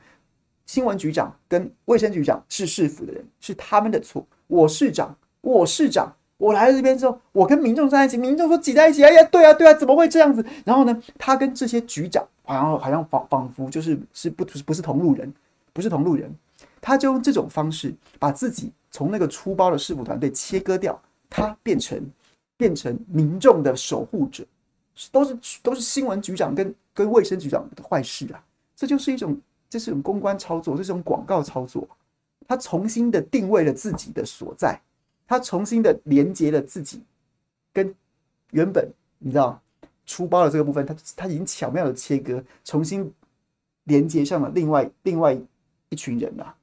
[0.66, 4.27] 新闻局长跟卫生局长是市府的人，是他们的错。
[4.46, 6.14] 我市长，我市长。
[6.37, 10.44] 我来了这边之后，我跟民众在一起，民众说挤在一起，哎呀，对啊，对啊，怎么会这样子？
[10.64, 15.33] 然后呢，他跟这些局长，好像好像仿仿佛就是是不不是同路人，
[15.72, 16.35] 不是同路人，
[16.81, 20.96] 他就用这种方式把自己从那个出包的市府团队切割掉，
[21.28, 22.00] 他变成
[22.57, 24.46] 变成民众的守护者，
[25.11, 28.40] 都是都是新闻局长跟跟卫生局长的坏事啊！
[28.76, 29.37] 这就是一种
[29.68, 31.88] 这是一种公关操作，这是一种广告操作，
[32.46, 34.80] 他重新的定位了自己的所在。
[35.26, 37.02] 他重新的连接了自己，
[37.72, 37.92] 跟
[38.52, 39.61] 原本你知道
[40.07, 43.12] 出包的这个部分，他他已经巧妙的切割，重新
[43.85, 45.37] 连接上了另外另外
[45.88, 46.54] 一群人啊。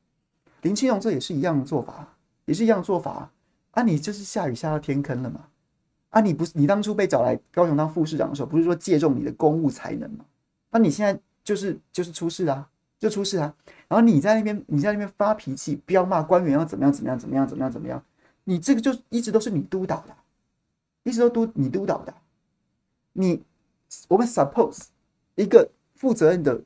[0.62, 2.08] 林清荣这也是一样的做法，
[2.52, 3.32] 也是一样做法
[3.72, 3.82] 啊！
[3.82, 5.48] 你就是下雨下到天坑了嘛？
[6.10, 10.26] 啊，你不是你当初被找来高雄当副市长的时候，不是说借重你的公务才能吗？
[10.70, 12.68] 那你现在就是就是出事啊，
[13.00, 13.56] 就出事啊！
[13.88, 18.04] 然后你在那边你在那边发脾气，不要骂官员要怎么样怎么样怎么样怎么样怎么样。
[18.44, 20.14] 你这个就一直都是你督导的，
[21.04, 22.14] 一直都督你督导的。
[23.14, 23.42] 你
[24.10, 24.88] 我们 suppose
[25.36, 26.62] 一个负责任的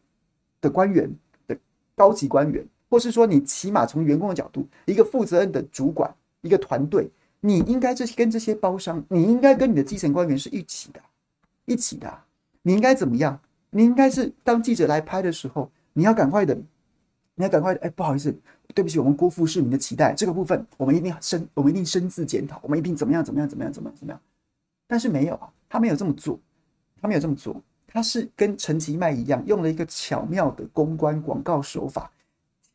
[0.62, 1.08] 的官员
[1.46, 1.56] 的
[1.96, 11.02] 高级官员，或是说你起码从员工的角度，一个负责任的主管，一个团队，你应该这跟这些包商，你应该跟你的基层官员是一起的，
[11.66, 12.20] 一起的。
[12.62, 13.38] 你应该怎么样？
[13.70, 16.56] 你应该是当记者来拍的时候，你要赶快的，
[17.36, 17.82] 你要赶快的。
[17.82, 18.34] 哎，不好意思。
[18.74, 20.14] 对不起，我们辜负市民的期待。
[20.14, 24.22] 这个部分，我们一定深，我们一定深自检讨，我们一定怎么样，怎么样，怎么样，怎么样，怎么样。
[24.88, 26.40] 但是没有啊，他没有这么做，
[27.02, 32.10] 他没有这么做，他是跟陈其迈一样，用了一个巧妙的公关广告手法，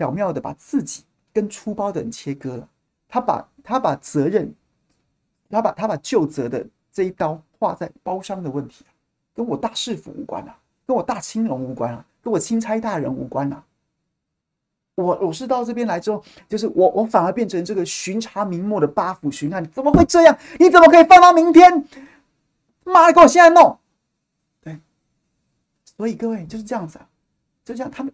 [0.01, 2.67] 巧妙的把自己跟出包的人切割了。
[3.07, 4.55] 他把他把责任，
[5.51, 8.83] 他把他把究责的这一刀划在包商的问题，
[9.35, 13.63] 跟我大市府无关啊，跟我大青龙无关啊，跟我钦差大人无关啊。
[14.95, 20.39] 我我是到这边来之后，就是我我反而变成这个巡查明末的八府巡按，怎么会这样？
[20.59, 21.87] 你怎么可以放到明天？
[22.85, 23.79] 妈的，给我现在弄！
[24.63, 24.79] 对，
[25.85, 27.09] 所以各位就是这样子啊，
[27.65, 28.13] 就像他们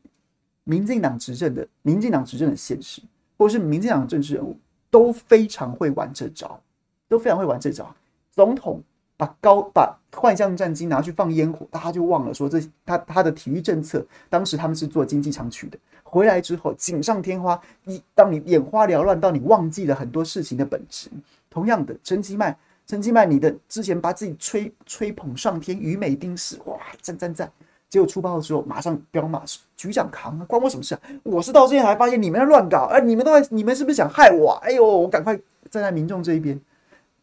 [0.68, 3.00] 民进党执政的民进党执政的现实，
[3.38, 4.58] 或者是民进党政治人物，
[4.90, 6.60] 都非常会玩这招，
[7.08, 7.94] 都非常会玩这招。
[8.32, 8.82] 总统
[9.16, 15.78] 把高把幻象战机拿去放烟火，大家就忘了说这他他的体育政策，当时他们是做经济常取的。
[16.02, 21.08] 回来之后锦上添花，你当你眼花缭乱到你忘记了很多事情的本质。
[21.48, 27.50] 同样的，陈其迈，陈其迈，你的之前把自己吹吹捧上天，于美丁式，哇，赞赞赞！
[27.96, 29.42] 结果出包的时候马上飙骂，
[29.74, 31.00] 局长扛啊，关我什么事啊？
[31.22, 34.52] 我是到现在才发现你们在乱搞，哎，你们都在，你们是不是想害我？
[34.62, 35.34] 哎呦，我赶快
[35.70, 36.60] 站在民众这一边。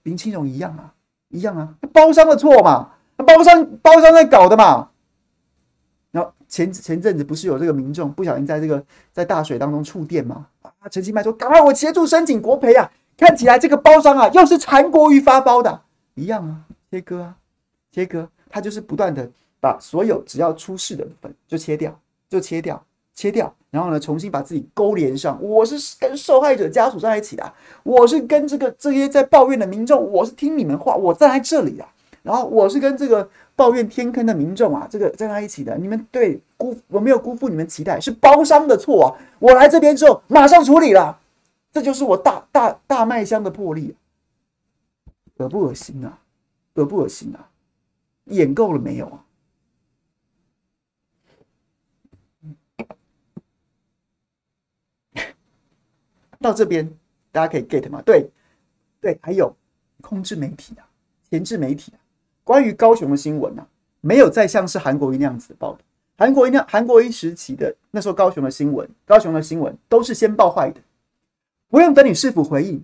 [0.01, 0.91] 林清荣一样啊，
[1.29, 4.89] 一样啊，包商的错嘛，包商包商在搞的嘛。
[6.09, 10.47] 然后前前阵子不是有这个民众不小心在这个在大水当中触电吗？
[10.63, 15.81] 啊，陈其迈说：“赶快我协助申请国赔啊！”看起来这个包商啊，又是韩国瑜发包的，
[16.15, 17.35] 一样啊，切割啊，
[17.91, 19.29] 切割，他就是不断的
[19.63, 21.97] 把所有只要出事的部分就切掉，
[22.29, 22.83] 就切掉，
[23.15, 25.41] 切掉，然后呢，重新把自己勾连上。
[25.41, 31.87] 我是跟受害者家属在一起的，我是跟这个这些在抱怨的民众，我是听你们话，我站在这里啊，
[32.23, 33.29] 然后我是跟这个。
[33.55, 39.13] 抱怨天坑的民众啊，这个站在一起的，你们对辜我没有辜负你们期待，是包商的错啊！
[39.37, 41.19] 我来这边之后马上处理了，
[41.71, 43.95] 这就是我大大大麦香的魄力，
[45.37, 46.17] 恶不恶心啊？
[46.73, 47.47] 恶不恶心啊？
[48.25, 49.22] 演够了没有啊？
[56.43, 56.87] 到这边
[57.31, 58.01] 大家可以 get 吗？
[58.05, 58.29] 对
[59.01, 59.55] 对，还有
[60.01, 60.85] 控制媒体啊，
[61.31, 61.97] 前置媒体啊。
[62.43, 63.65] 关于高雄的新闻啊，
[64.01, 65.79] 没有再像是韩国瑜那样子报的。
[66.17, 70.79] 韩国瑜那韩国瑜时期的那时候，高雄的新闻，高雄的新闻都是先报坏的，
[71.69, 72.83] 不用等你市府回应，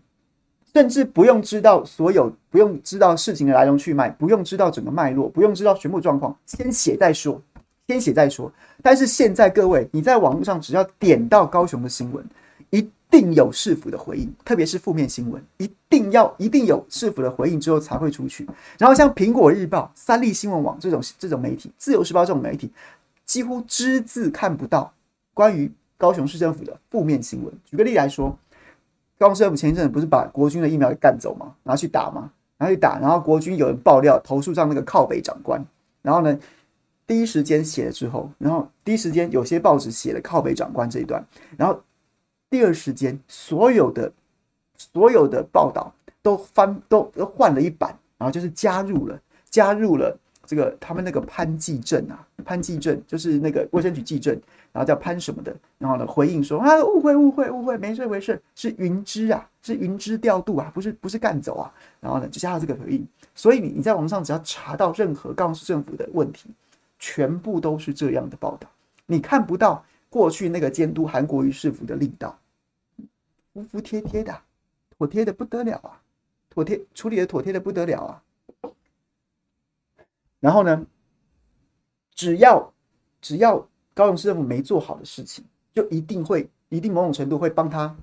[0.74, 7.42] 甚至不用知道所有，不用知道事情的来龙去脉，不用知道整个脉络，不用知道全部状况，先写再说，
[7.88, 8.52] 先写再说。
[8.82, 12.26] 但是现在各位，你在网络上只要点到高雄的新闻，
[12.72, 12.90] 一。
[13.10, 18.48] 定有市府的回应，特别是负面新闻，一定要一定有市府的回应之后才会出去。
[18.78, 22.72] 然后像苹果日报、三立新闻网这种这种媒体，自由时报这种媒体，
[23.26, 24.94] 几乎只字看不到
[25.34, 27.54] 关于高雄市政府的负面新闻。
[27.66, 28.38] 举个例来说，
[29.18, 31.56] 高雄市政府前一阵不是把国军的疫苗给干走吗？
[31.64, 32.32] 拿去打吗？
[32.58, 35.66] 拿去打，然后国军有人爆料投诉上那个靠北长官，
[36.02, 36.38] 然后呢，
[37.08, 41.26] 第一时间写了之后，然后第一时间有些报纸写了靠北长官这一段，
[41.58, 41.82] 然后
[42.50, 44.12] 第二时间所有的
[44.76, 49.20] 所有的报道都翻都都换了一版，然后就是加入了
[49.50, 50.18] 加入了。
[50.46, 54.34] 这个他们那个潘纪正啊，潘纪正就是那个卫生局纪正，
[54.72, 66.50] 然后叫潘什么的，然后呢回应说啊误会误会误会，没事没事，是云芝啊，是云芝调度啊，不是不是干走啊，然后呢就加了这个回应，所以你你在网上只要查到任何告诉政府的问题，
[66.98, 68.68] 全部都是这样的报道，
[69.06, 72.40] 你看不到过去那个监督韩国瑜市府的力道，
[73.54, 74.42] 服服帖帖的，
[74.98, 76.02] 妥帖的不得了啊，
[76.50, 78.24] 妥帖处理的妥帖的不得了啊。
[80.40, 80.86] 然后呢，
[82.16, 82.74] 只要
[83.22, 87.96] 只要高雄市政府没做好的事情，就一定会一定某种程度会帮他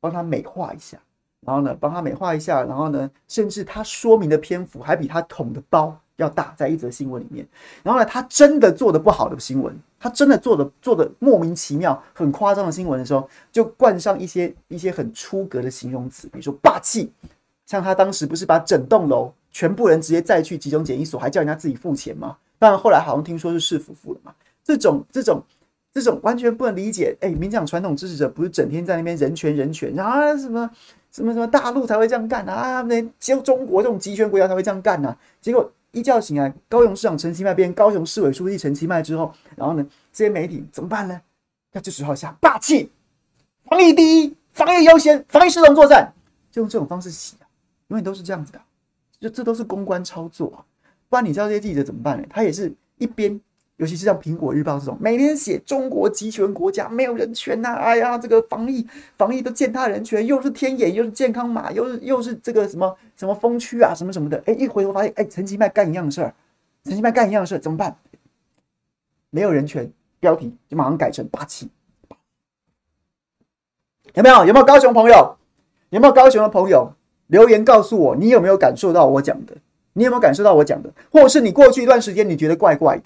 [0.00, 1.00] 帮他美化一下，
[1.40, 7.46] 然后呢帮他美化一下，然后呢甚至他说明的篇幅还比他捅的包要大，在一则新闻里面。
[7.82, 17.10] 然后呢，他真的做的不好的新闻，他真的做的做的莫名其妙、很夸张的新闻的时候，就冠上一些一些很出格的形容词，比如说霸气。
[17.66, 22.36] 像他当时不是把整栋楼全部人直接载去集中检疫所，还叫人家自己付钱吗？
[22.58, 24.34] 当然后来好像听说是市府付了嘛。
[24.62, 25.42] 这种这种
[25.90, 27.16] 这种完全不能理解。
[27.22, 30.36] 哎，民进党传统支持者不是整天在那边人权人权啊？
[30.36, 30.70] 什么
[31.10, 32.82] 什么什么大陆才会这样干啊？
[32.82, 35.16] 那只有中国这种集权国家才会这样干啊？
[35.40, 41.20] 结果一觉醒来，高雄市长陈其迈变高雄市委书记陈其迈之后，然后呢，这些媒体怎么办呢？
[41.72, 42.90] 那就只好下霸气，
[43.64, 46.12] 防疫第一，防疫优先，防疫系统作战，
[46.50, 47.46] 就用这种方式洗啊。
[47.88, 48.60] 永远都是这样子的，
[49.20, 50.64] 就这都是公关操作啊！
[51.08, 52.26] 不然你知道这些记者怎么办呢？
[52.30, 53.40] 他也是一边，
[53.76, 57.74] 尤其是像《苹果日报》这种，每天写中国集权国家没有人权呐、啊！
[57.74, 58.86] 哎呀，这个防疫
[59.18, 64.40] 防疫都践踏人权，又是天眼，又是健康码，又是又是这个什么什么风区啊，什么什么的。
[64.46, 66.32] 哎，一回头发现，哎，陈其迈干一样的事儿，
[66.84, 67.96] 陈其迈干一样的事儿，怎么办？
[69.30, 71.68] 没有人权，标题就马上改成霸气。
[74.14, 74.44] 有没有？
[74.46, 75.36] 有没有高雄朋友？
[75.90, 76.92] 有没有高雄的朋友？
[77.26, 79.56] 留言告诉我，你有没有感受到我讲的？
[79.94, 80.92] 你有没有感受到我讲的？
[81.10, 83.04] 或者是你过去一段时间你觉得怪怪的？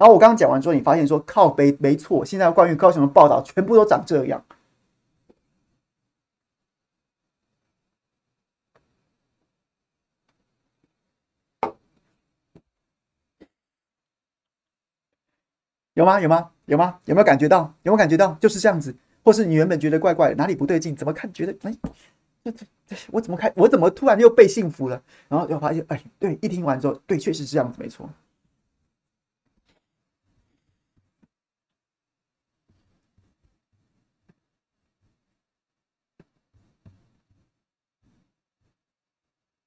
[0.00, 4.42] 然后我刚刚讲完之后，你发现说靠北没错，现在关于高雄的报道全部都长这样。
[15.92, 16.18] 有吗？
[16.18, 16.50] 有吗？
[16.64, 16.98] 有吗？
[17.04, 17.74] 有没有感觉到？
[17.82, 18.32] 有没有感觉到？
[18.40, 20.96] 就是这样子，或是你原本觉得怪怪的，哪里不对劲？
[20.96, 21.76] 怎么看觉得哎？
[22.42, 23.52] 这这这，我怎么看？
[23.54, 25.02] 我怎么突然又被幸福了？
[25.28, 28.08] 然后又发现，哎，对，一听完之后，对，确实是这样子，没错。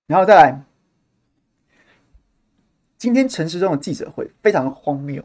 [0.06, 0.62] 然后再来，
[2.98, 5.24] 今天陈时中的记者会非常荒谬，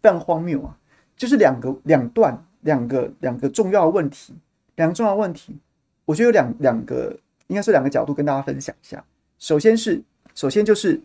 [0.00, 0.78] 非常荒谬啊！
[1.16, 4.34] 就是两个两段，两个两个重要的问题，
[4.76, 5.58] 两个重要的问题。
[6.04, 7.18] 我觉得有两两个，
[7.48, 9.04] 应该是两个角度跟大家分享一下。
[9.38, 10.02] 首先是，
[10.34, 11.00] 首先就是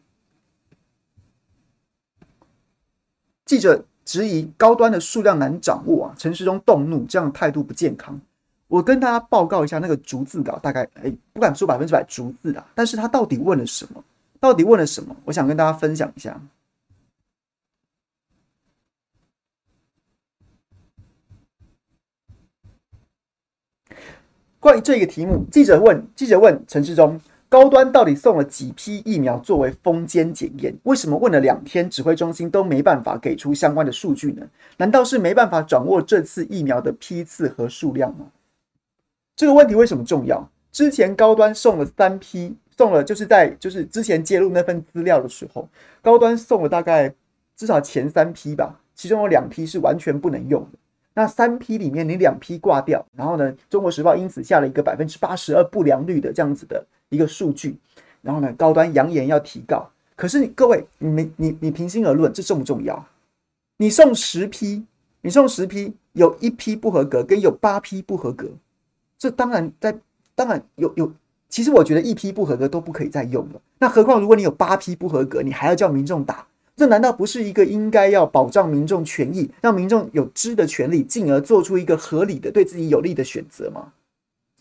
[3.46, 8.20] 记者质疑高端的数量难掌握啊，陈时中动怒，这样态度不健康。
[8.74, 14.04] 我跟大家报告一下那个逐字稿，大概哎，不敢说百分之百逐字啊，但是他到底问了什么？
[14.40, 15.16] 到底问了什么？
[15.26, 16.42] 我想跟大家分享一下。
[24.60, 30.76] 关于这个题目，记者问记者问陈时中，高端到底送了几批疫苗作为封缄检验？
[30.82, 34.48] 为什么问了两天，指挥中心都没办法给出相关的数据呢？
[34.78, 38.26] 难道是没办法掌握这次疫苗的批次和数量吗？
[39.36, 40.50] 这个问题为什么重要？
[40.72, 45.68] 之前高端送了三批，送了就是在就是之前揭露那份资料的时候，
[46.02, 47.14] 高端送了大概
[47.56, 50.78] 至少前三批吧，其中有两批是完全不能用的。
[51.16, 57.78] 那三批里面，你两批挂掉，然后呢，《中国时报》因此下了一个百分之八十二不良率的这样子的一个数据，
[58.24, 59.88] 然后呢，高端扬言要提告。
[60.16, 63.06] 可是你各位，你你你平心而论，这重不重要？
[63.78, 64.84] 你送十批，
[65.22, 68.50] 你送十批，有一批不合格，跟有八批不合格，
[69.24, 69.98] 这当然在
[70.36, 71.10] 当然有有，
[71.48, 73.62] 其实我觉得一批不合格都不可以再用了。
[73.80, 76.46] 那何况如果你有八批不合格，你还要叫民众打？
[76.76, 83.94] 这难道不是一个应该要保障民众权益，让民众有知的权利，进而做出一个合理的、对自己有利的选择吗？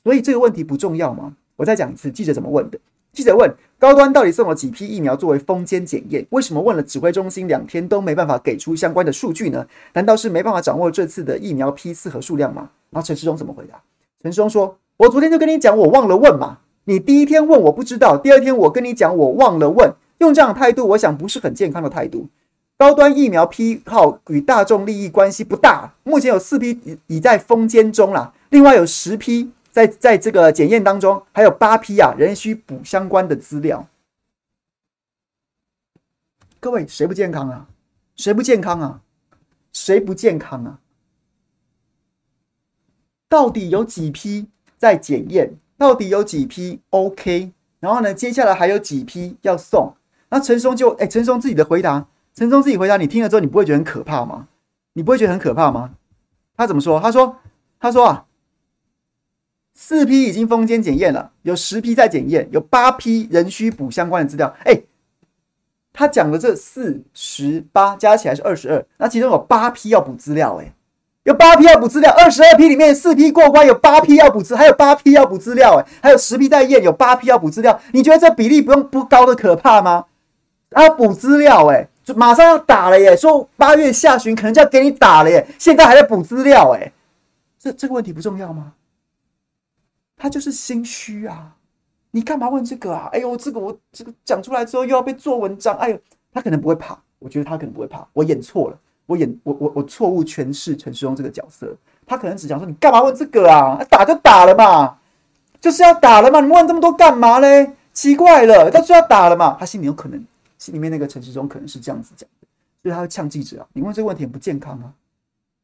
[0.05, 1.35] 所以这个问题不重要吗？
[1.57, 2.79] 我再讲一次，记者怎么问的？
[3.13, 6.25] 记者问：高端到底送了几批疫苗作为封监检验？
[6.31, 9.67] 为什么问了指挥中心两天都没办法给出相关的数据呢？
[9.95, 12.71] 难道是没办法掌握这次的疫苗批次和数量吗？
[12.91, 13.83] 然后陈时中怎么回答？
[14.23, 16.59] 陈时中说：“我昨天就跟你讲，我忘了问嘛。
[16.85, 22.29] 你第一天问我不知道，第二天我跟你讲我忘了问，用这样态度，我想不是很健康的态度。
[22.79, 33.87] 高端疫苗批号与大众利益关系不大，目前有四批已已在封监中了，另外有十批。”在在这个检验当中，还有八批啊，仍需补相关的资料。
[36.61, 37.67] 各位，谁不健康啊？
[38.15, 39.01] 谁不健康啊？
[39.73, 40.79] 谁不健康啊？
[43.33, 45.55] 到底有几批在检验？
[45.79, 47.51] 到底有几批 OK？
[47.81, 49.95] 然后呢，接下来还有几批要送？
[50.29, 54.49] 那陈松就哎，陈松自己的回答，陈松自己回答，你听了之后，你不会觉得很可怕吗？
[54.93, 55.95] 你不会觉得很可怕吗？
[56.59, 57.01] 他怎么说？
[57.01, 57.39] 他说，
[57.81, 58.27] 他说啊。
[59.73, 64.55] 四批已经封间检验了，有十批在检验，有八批仍需补相关的资料。
[64.67, 64.83] 哎，
[65.95, 70.75] 他讲的这四十八加起来是二十二，那其中有八批要补资料，哎，
[71.25, 77.79] 有八批要补资料，二十二批里面四批过关，有八批要补资，还有八批要补资料，哎，还有十批在验，有八批要补资料。
[77.93, 80.07] 你觉得这比例不用不高的可怕吗？
[80.71, 86.93] 啊，补资料，哎，就马上要打了耶，说八月下旬可能就要给你打了耶，现在还在补资料，哎，
[87.59, 88.73] 这这个问题不重要吗？
[90.17, 91.57] 他就是心虚啊！
[92.13, 93.09] 你干嘛问这个啊？
[93.13, 95.77] 哎呦，这个我这个讲出来之后又要被做文章。
[95.79, 95.99] 哎呦，
[96.33, 98.07] 他可能不会怕，我觉得他可能不会怕。
[98.13, 98.79] 我演错了，
[99.13, 101.77] 我演我我我错误诠释陈世忠这个角色。
[102.05, 103.81] 他可能只想说，你干嘛问这个啊？
[103.89, 104.99] 打就打了嘛，
[105.61, 106.41] 就是要打了嘛。
[106.41, 107.71] 你问这么多干嘛嘞？
[107.93, 109.57] 奇怪了，他就要打了嘛。
[109.59, 110.23] 他心里有可能
[110.59, 112.47] 心里面那个陈世忠可能是这样子讲的，
[112.83, 113.67] 所以他会呛记者啊。
[113.75, 114.93] 你问这个问题很不健康啊，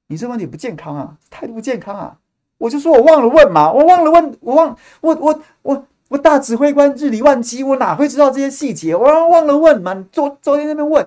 [0.07, 2.17] 你这问题不健康啊，态度不健康啊。
[2.59, 8.95] 我就说我忘了问嘛，我忘了问，我忘我我我我大指挥官日理万机，我哪会知道这些细节？
[8.95, 9.95] 我忘了问嘛。
[9.95, 11.07] 你昨昨天那边问，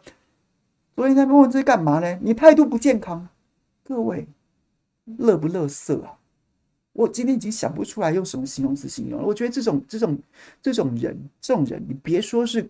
[1.02, 2.20] 昨天那边问这是干嘛呢？
[2.22, 3.28] 你态度不健康，
[3.84, 4.28] 各位，
[5.18, 6.20] 乐不乐色啊？
[6.94, 9.26] 我今天已经想不出来用什么形容词形容了。
[9.26, 10.16] 我觉得这种这种
[10.62, 12.70] 这种人，这种人，你别说是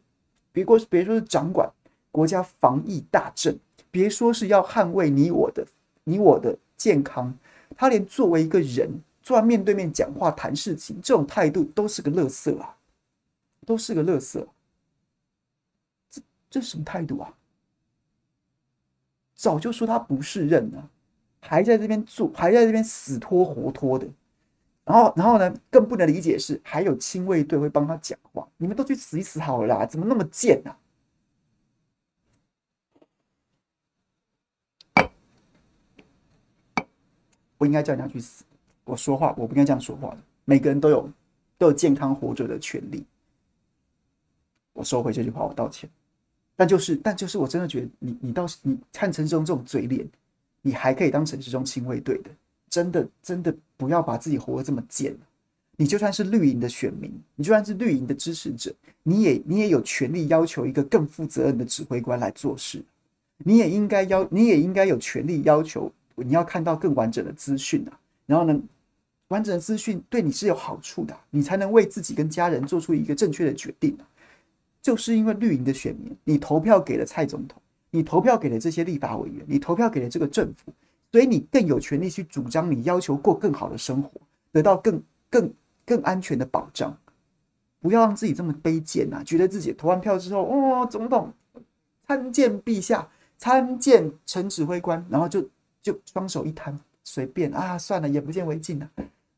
[0.53, 1.69] 别过别说是掌管
[2.09, 3.53] 国家防疫大政，
[3.91, 5.67] 别说是要捍卫你我的
[6.05, 7.37] 你我的健康。
[7.75, 8.89] 他连作为一个人
[9.21, 12.77] 坐在面对面讲话谈事情这种态度都是个乐色啊，
[13.65, 14.47] 都是个乐色。
[16.09, 17.33] 这这什么态度啊？
[19.41, 20.87] 早就说他不是人了，
[21.39, 24.07] 还在这边做，还在这边死拖活拖的。
[24.85, 25.51] 然后，然后呢？
[25.71, 28.47] 更不能理解是还有亲卫队会帮他讲话。
[28.57, 30.77] 你们都去死一死好了啦，怎么那么贱啊？
[37.57, 38.43] 不应该叫人家去死。
[38.83, 40.17] 我说话，我不应该这样说话的。
[40.45, 41.09] 每个人都有
[41.57, 43.03] 都有健康活着的权利。
[44.73, 45.89] 我收回这句话，我道歉。
[46.61, 50.07] 但就是，但就是，我真的觉得你，你倒是你看陈时中这种嘴脸，
[50.61, 52.29] 你还可以当陈时中亲卫队的，
[52.69, 55.11] 真的，真的不要把自己活得这么贱。
[55.75, 62.79] 你就算是绿营的选民，你就算是绿营的支持者，你也你也有权利要求一个更负责任的指挥官来做事。
[63.39, 65.91] 你也应该要，你也应该有权利要求。
[66.17, 68.61] 你要看到更完整的资讯啊，然后呢，
[69.29, 74.05] 完整的资讯对你是有好处的，你才能为自己跟家人做出一个正确的决定啊。
[74.81, 80.73] 就是因为绿营的选民，你投票给了蔡总统，你投票给了这些立法委员，你投票给了这个政府，
[81.11, 84.09] 所以你更有权利去主张你要求过更好的生活，
[84.51, 85.53] 得到更更
[85.85, 86.97] 更安全的保障。
[87.79, 91.31] 不要让自己这么卑贱呐，觉得自己投完票之后，哦，总统
[92.07, 93.07] 参见陛下，
[93.37, 95.47] 参见陈指挥官，然后就。
[95.83, 98.87] 就双手一摊，随便啊，算了，眼不见为净了。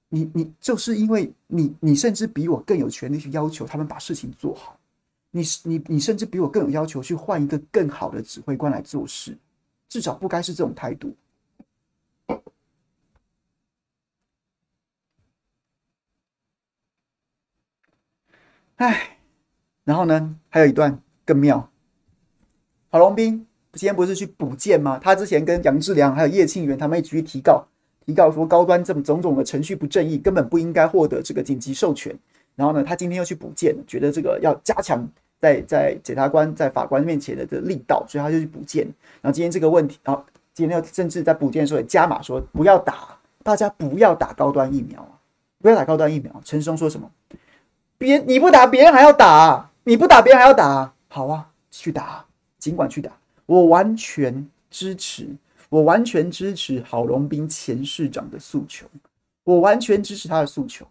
[0.09, 4.77] 你你就是因为你你甚至比我更有权利去要求他们把事情做好，
[5.35, 9.35] 你你你甚至比我更有要求去换一个更好的指挥官来做事，
[9.89, 11.15] 至少不该是这种态度。
[18.75, 19.17] 哎，
[19.83, 21.67] 然后呢，还有一段更妙，
[22.91, 23.47] 郝龙斌。
[23.73, 24.99] 今天不是去补件吗？
[24.99, 27.65] 他之前跟杨志良还有叶庆元他们一起去提告，
[28.05, 32.15] 提告说高端这么种种的程序不正义，根本不应该获得这个紧急授权。
[32.55, 35.09] 然后呢，他今天又去补件，觉得这个要加强
[35.43, 38.85] 在在检察官在法官面前的这个力道，所以他就去补件。
[39.21, 45.19] 然后今天这个问题，然后今天又甚至在补件的时候也加码说不要打，大家不要打高端疫苗啊，
[45.59, 46.41] 不要打高端疫苗。
[46.45, 47.11] 陈松说什么？
[47.97, 50.93] 别你不打，别人还要打，你不打，别人还要打。
[51.09, 52.25] 好啊，去打，
[52.57, 53.11] 尽管去打。
[53.45, 55.27] 我完全支持，
[55.67, 58.87] 我完全支持郝龙斌前市长的诉求，
[59.43, 60.87] 我完全支持他的诉求。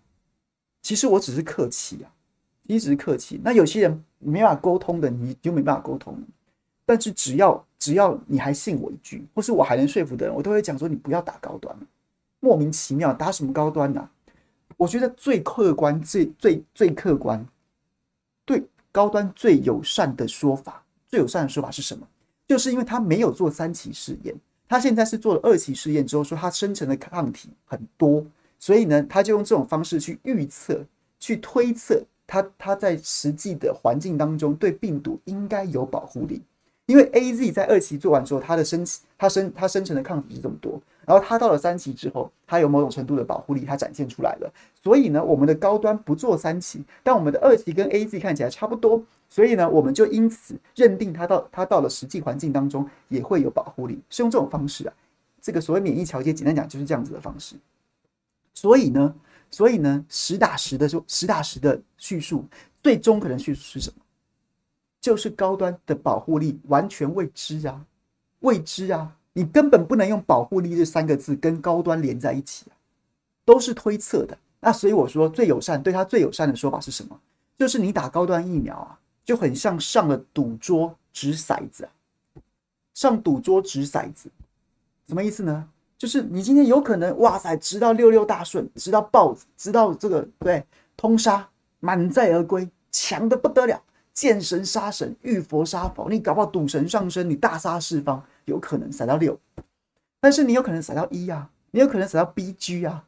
[0.82, 2.12] 其实我只是客气啊，
[2.66, 3.40] 一直客气。
[3.42, 6.16] 那有些人没办法沟通的，你就没办法沟通。
[6.84, 11.74] 但是只要只要你还信我一句，或是我还能说服的人，我都会讲说你不要打高端，
[12.40, 14.08] 莫名其妙打什么高端呢、
[14.76, 17.46] 我觉得最客观、最最最客观、
[18.44, 22.06] 对高端最友善的说法，最友善的说法是什么？
[22.48, 24.34] 就是因为他没有做三期试验，
[24.68, 28.26] 他现在是做了二期试验之后，说他生成的抗体很多，
[28.58, 30.84] 所以呢，他就用这种方式去预测、
[31.20, 32.02] 去推测
[32.32, 36.40] 它它在实际的环境当中对病毒应该有保护力。
[36.86, 38.82] 因为 A Z 在二期做完之后，它的生
[39.18, 44.50] 它生它生成的抗体是这么多，然后它到了三期之后，它有某种程度的保护力，它展现出来了。
[44.82, 54.94] 所以呢，我们的高端不做三期，但我们的二期跟 A Z 看起来差不多，所以呢，我们就因此认定它到它到了实际环境当中也会有保护力，是用这种方式啊。
[55.42, 57.56] 这个所谓免疫调节，简单讲就是这样子的方式。
[58.54, 59.14] 所以呢，
[59.53, 62.44] 所以呢，实打实的说，实打实的叙述，
[62.82, 64.03] 最终可能叙述是什么？
[65.00, 67.84] 就是高端的保护力完全未知啊，
[68.40, 72.72] 未知啊，你根本不能用保护力这三个字跟高端连在一起啊，
[73.44, 74.38] 都是推测的。
[74.61, 77.20] 那所以我说最友善，对他最友善的说法是什么？
[77.59, 81.90] 就是你打高端疫苗啊，就很像上了赌桌掷骰子啊，
[82.94, 84.30] 上赌桌掷骰子，
[85.09, 85.68] 什么意思呢？
[86.03, 91.48] 就是你今天有可能哇塞，直到六六大顺，直到豹子，掷到这个对通杀，
[91.78, 93.80] 满载而归，强的不得了。
[94.12, 99.38] 见神杀神，遇佛杀佛，你搞不好赌神上身，你大杀四方，有可能骰到六，
[100.18, 103.05] 但是你有可能骰到一啊，你有可能骰到 BG 啊，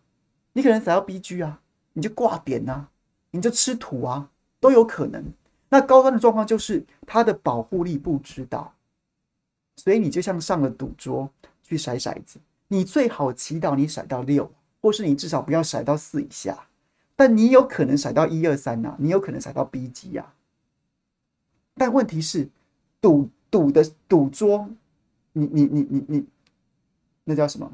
[0.52, 1.60] 你可能骰到 BG 啊，
[1.94, 2.90] 你就挂点啊，
[3.32, 4.30] 你就吃土啊，
[4.60, 5.20] 都有可能。
[5.68, 8.72] 那高端的状况就是它的保护力不知道，
[9.74, 11.28] 所以你就像上了赌桌
[11.64, 12.38] 去甩骰子，
[12.68, 14.50] 你最好祈祷你甩到六，
[14.80, 16.66] 或是你至少不要甩到四以下，
[17.14, 20.34] 但你有可能甩到一二三呐，你有可能甩到 B 级啊。
[21.74, 22.48] 但问题是，
[23.00, 24.68] 赌赌的赌桌，
[25.32, 26.26] 你你你你你，
[27.24, 27.70] 那叫什么？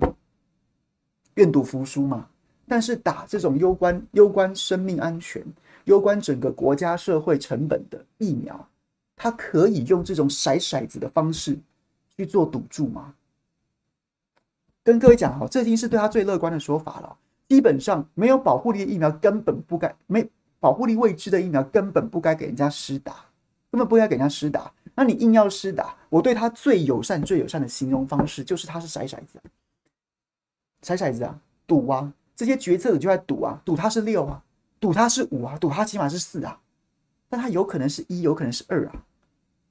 [1.35, 2.29] 愿赌服输嘛。
[2.67, 5.45] 但是打这种攸关攸关生命安全、
[5.85, 8.69] 攸关整个国家社会成本的疫苗，
[9.17, 11.59] 它可以用这种骰骰子的方式
[12.17, 13.15] 去做赌注吗？
[14.91, 17.17] 跟各位讲哈，这已经是对他最乐观的说法了。
[17.49, 20.29] 基本上没有保护力的疫苗根本不该，没
[20.59, 23.27] 保护力未知的疫苗根本不该给人家施打。
[23.73, 29.41] 根本不该给人家施打，那你硬要施打，我对他最友善、最友善的形容方式就是他是骰骰子，
[30.83, 31.39] 骰骰子啊，
[31.69, 34.43] 赌啊，这些决策者就在赌啊，赌他是六啊，
[34.81, 36.59] 赌他是五啊，赌他起码是四啊，
[37.29, 39.05] 但他有可能是一，有可能是二啊，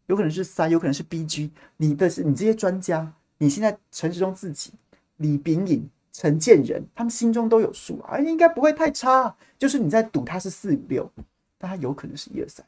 [0.05, 1.49] 有可能是三，有可能是 BG。
[1.76, 4.72] 你的是你这些专家，你现在陈时中自己、
[5.20, 11.09] 李炳颖、陈建仁，他们心中都有数啊，应该不会太差，就是你在赌他是四五六，
[11.57, 12.65] 但他有可能是一二三。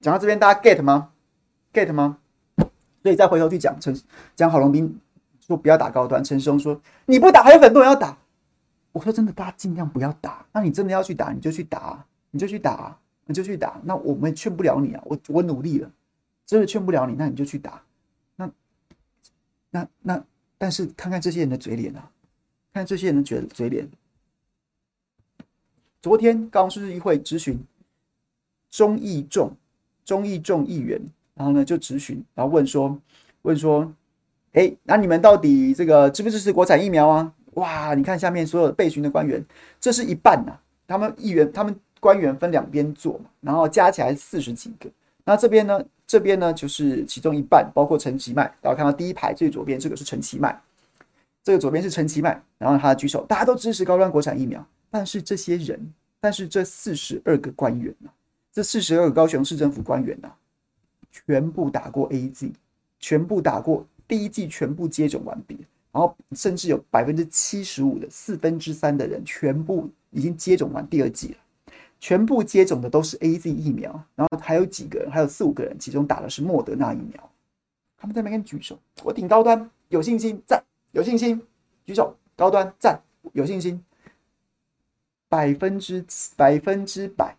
[0.00, 1.12] 讲到这边，大家 get 吗
[1.72, 2.18] ？get 吗？
[3.02, 3.96] 所以再回头去讲陈
[4.36, 5.00] 讲郝龙斌
[5.40, 8.16] 说不要打高端，陈时中说你不打还有很多人要打。
[8.92, 10.46] 我说真的，大家尽量不要打。
[10.52, 13.80] 那你真的要去打，你就去打，你就去打，你就去打。
[13.84, 15.90] 那我们劝不了你啊，我我努力了，
[16.46, 17.82] 真的劝不了你，那你就去打。
[19.70, 20.24] 那那，
[20.56, 22.10] 但是看看这些人的嘴脸啊，
[22.72, 23.88] 看这些人的嘴嘴脸。
[26.00, 27.58] 昨天高雄市议会质询
[28.70, 29.54] 中义众
[30.04, 31.00] 中义众议员，
[31.34, 32.98] 然后呢就质询，然后问说，
[33.42, 33.92] 问说，
[34.52, 37.32] 哎，那你们到底这个支不支持国产疫苗啊？
[37.54, 39.44] 哇，你看下面所有被询的官员，
[39.80, 40.62] 这是一半呐、啊。
[40.86, 44.88] 他们议员，他们官员分两边坐嘛，然后加起来四十几个。
[45.24, 48.42] 那这边呢，这边呢就是其中一半，包括陈其迈。
[48.60, 50.60] 然后看到第一排最左边这个是陈其迈，
[51.44, 54.66] 这个左边是陈其迈，然后他举手，大家都支持高端国产疫苗。
[54.90, 55.78] 但是这些人，
[56.18, 58.10] 但是这四十二个官员呢？
[58.50, 60.34] 这四十二个高雄市政府官员呐、啊，
[61.12, 62.50] 全部打过 AZ，
[62.98, 65.58] 全部打过第一剂，全部接种完毕，
[65.92, 71.36] 然后甚至有百分之七十五的四分之三的人全部已经接种完第二剂了，
[71.98, 77.30] 全部接种的都是 AZ 疫苗，然后还有几个人，还有四五个人，其中打的是莫德纳疫苗，
[77.96, 81.42] 他们在那边举手，我挺高端，有信心，赞，有信心，
[81.84, 83.00] 举手，高端，赞，
[83.32, 83.84] 有信心，
[85.28, 86.04] 百分之
[86.36, 87.36] 百分之百。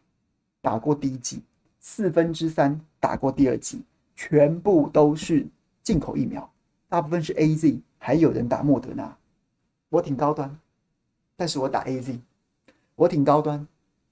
[0.61, 1.41] 打过第一剂，
[1.79, 3.81] 四分之三打过第二剂，
[4.13, 5.47] 全部都是
[5.81, 6.51] 进口疫苗，
[6.89, 9.17] 大部分是 AZ，还有人打莫德纳。
[9.87, 10.59] 我挺高端，
[11.37, 12.19] 但是我打 AZ。
[12.95, 13.65] 我挺高端，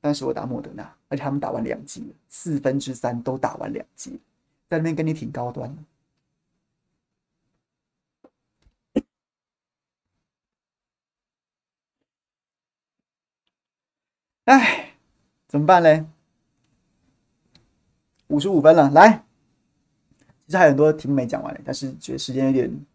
[0.07, 4.21] 但是我打莫德纳，而且他们打完两剂了，四分之三都打完两剂，
[4.69, 5.83] 在那边跟你挺高端的。
[14.45, 14.95] 哎，
[15.45, 16.05] 怎么办嘞？
[18.27, 19.25] 五十五分了，来，
[20.45, 22.85] 其实还有很多题目没讲完，但是觉得时间有点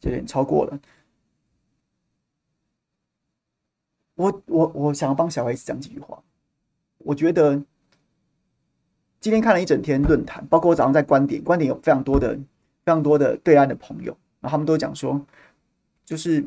[0.00, 0.80] 有点超过了。
[4.16, 6.20] 我我我想要帮小孩子讲几句话。
[7.08, 7.58] 我觉得
[9.18, 12.34] 今天看了一整天论坛，包括我早上在观点，观点有非常多的
[12.84, 15.18] 非常多的对岸的朋友，然后他们都讲说，
[16.04, 16.44] 就是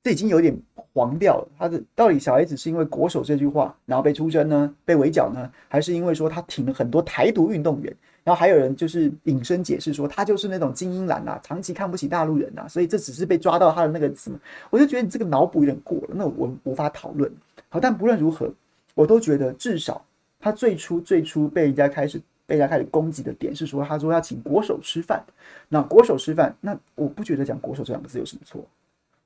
[0.00, 0.56] 这已经有点
[0.92, 1.48] 黄掉了。
[1.58, 7.92] 他的到底小孩子是因为国手这句话，然后被出征呢，被围剿呢，还是因为说他挺了很多台独运动员？
[8.22, 14.38] 然后还有人就是引申解释说，他就是那种精英蓝啊，长期看不起大陆人啊，所以这只是被抓到他的那个什么，
[14.70, 17.28] 我就觉得你这个脑补有点过了，那我无法讨论。
[17.68, 18.48] 好，但不论如何，
[18.94, 20.04] 我都觉得至少
[20.38, 25.24] 他最初最初被人家开始被人家开始攻击的点是说，他说要请国手吃饭，
[25.68, 28.64] 那国手吃饭，那我不觉得讲国手这两个字有什么错。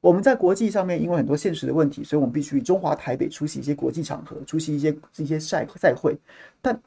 [0.01, 6.17] 我们在国际上面因为很多现实的问题，所以我们必须以中华台北出席一些国际场合，出席一些一些赛赛会，
[6.63, 6.81] 但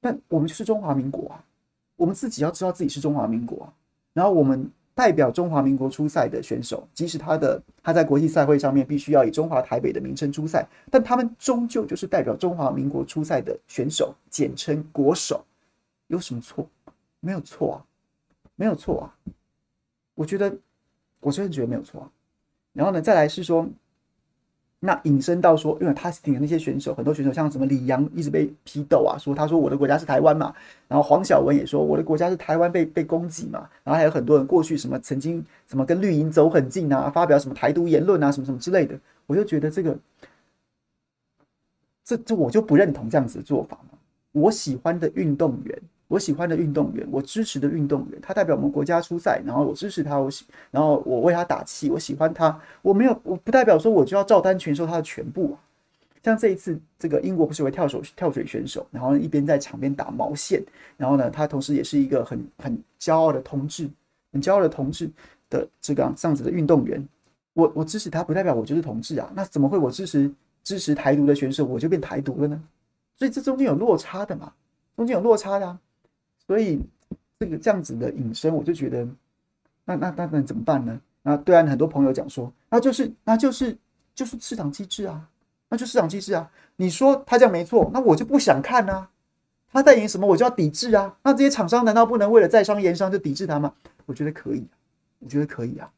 [0.00, 1.44] 但我们就是中华民国啊。
[1.94, 3.72] 我们自己要知道自己是中华民国啊，
[4.12, 4.68] 然后我们
[4.98, 15.44] 代表中华民国出赛的选手，即使他的他在国际赛会上面必须要以中华台北的名称出赛，但他们终究就是代表中华民国出赛的选手，简称国手，
[16.08, 16.68] 有什么错？
[17.20, 17.78] 没有错啊，
[18.56, 19.06] 没有错啊，
[20.16, 20.52] 我觉得，
[21.20, 22.10] 我真的觉得没有错啊。
[22.72, 23.68] 然后呢，再来是说。
[24.80, 30.54] 那引申到说，因为他挺的那些选手，很多选手像什么李阳一直被批斗啊，说他说我的国家是台湾嘛，
[30.86, 39.98] 然后黄晓雯也说我的国家是台湾被被攻击嘛，然后还有很多人过去什么曾经什么跟绿营走很近啊，发表什么台独言论啊，什么什么之类的，我就觉得这个，
[42.04, 43.98] 这这我就不认同这样子的做法嘛，
[44.30, 45.76] 我喜欢的运动员。
[46.08, 52.58] 我喜欢的运动员，我支持的运动员，他代表我们国家出赛，然后我支持他，我喜，然后我为他打气，我喜欢他。
[52.80, 55.60] 我没有，我不代表说我就要照单全收他的全部啊。
[56.24, 60.62] 像这一次，这个英国不是有位跳手跳水选手，然后一边在场边打毛线，
[60.96, 63.88] 然后呢，他同时也是一个很很骄傲的同志，
[64.32, 65.08] 很骄傲的同志
[65.48, 67.06] 的这个这样子的运动员。
[67.52, 69.30] 我我支持他，不代表我就是同志啊。
[69.34, 70.30] 那怎么会我支持
[70.64, 72.62] 支持台独的选手，我就变台独了呢？
[73.14, 74.52] 所以这中间有落差的嘛，
[74.96, 75.78] 中间有落差的啊。
[76.48, 76.80] 所以
[77.38, 79.06] 这个这样子的引申，我就觉得，
[79.84, 81.00] 那那那那怎么办呢？
[81.22, 83.76] 那对岸很多朋友讲说，那就是那就是
[84.14, 85.28] 就是市场机制啊，
[85.68, 86.50] 那就市场机制啊。
[86.76, 89.10] 你说他这样没错，那我就不想看啊。
[89.70, 91.14] 他代言什么，我就要抵制啊。
[91.22, 93.74] 那这些厂商难道不能为了在商言商就抵制他吗？
[94.06, 94.66] 我觉得可以，
[95.18, 95.90] 我觉得可以啊。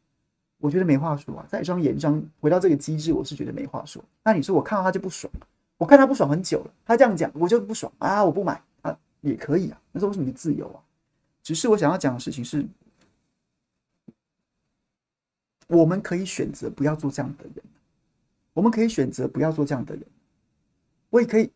[0.58, 1.46] 我觉得没话说啊。
[1.48, 4.02] 在商言商，回到这个机制，我是觉得没话说。
[4.24, 5.32] 那你说我看到他就不爽，
[5.78, 8.60] 我看他不爽很久了，他这样讲我就不爽啊，我不买。
[9.20, 10.82] 也可以啊，那都是你的自由啊。
[11.42, 12.66] 只是我想要讲的事情是，
[15.66, 17.64] 我们可以选择不要做这样的人，
[18.52, 20.04] 我们可以选择不要做这样的人。
[21.08, 21.50] 我也可以，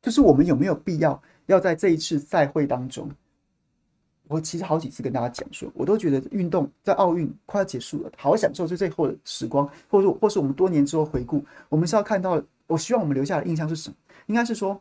[0.00, 3.10] 就是我们有没有必要要在这一次赛会当中？
[4.28, 13.96] 我其实好几次跟大家讲说，我都觉得运动在奥运快要结束了，好享受这最后的时光，或者，或是我们多年之后回顾，我们是要看到，我希望我们留下的印象是什么？
[14.26, 14.80] 应该是说，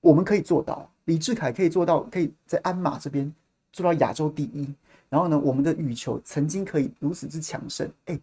[0.00, 3.30] 我们可以做到，李志凯可以做到，可以在鞍马这边
[3.72, 4.72] 做到亚洲第一。
[5.08, 8.18] 然后呢，我们的羽球曾经可以如此之强盛，哎，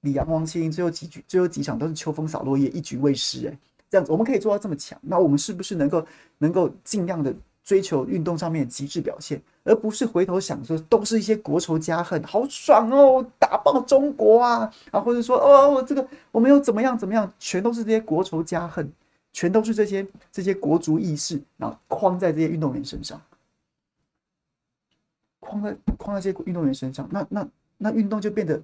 [0.00, 3.58] 李洋、王齐麟最后几局、最后几场都是秋风扫落叶，一局未失，哎，
[3.88, 6.06] 这样子我们可以做到这么强，那我们是不是能够
[6.38, 7.34] 能够尽量的？
[7.66, 18.88] 追求运动上面的极致表现，而不是回头想说都是一些国仇家恨，好爽哦，打爆中国啊，啊，或者说哦，这个我们又怎么样怎么样，全都是这些国仇家恨，
[19.32, 23.20] 全都是这些这些国足意识，然后框在这些运动员身上，
[25.40, 27.48] 框在框在这些运动员身上，那那
[27.78, 28.62] 那运动就变得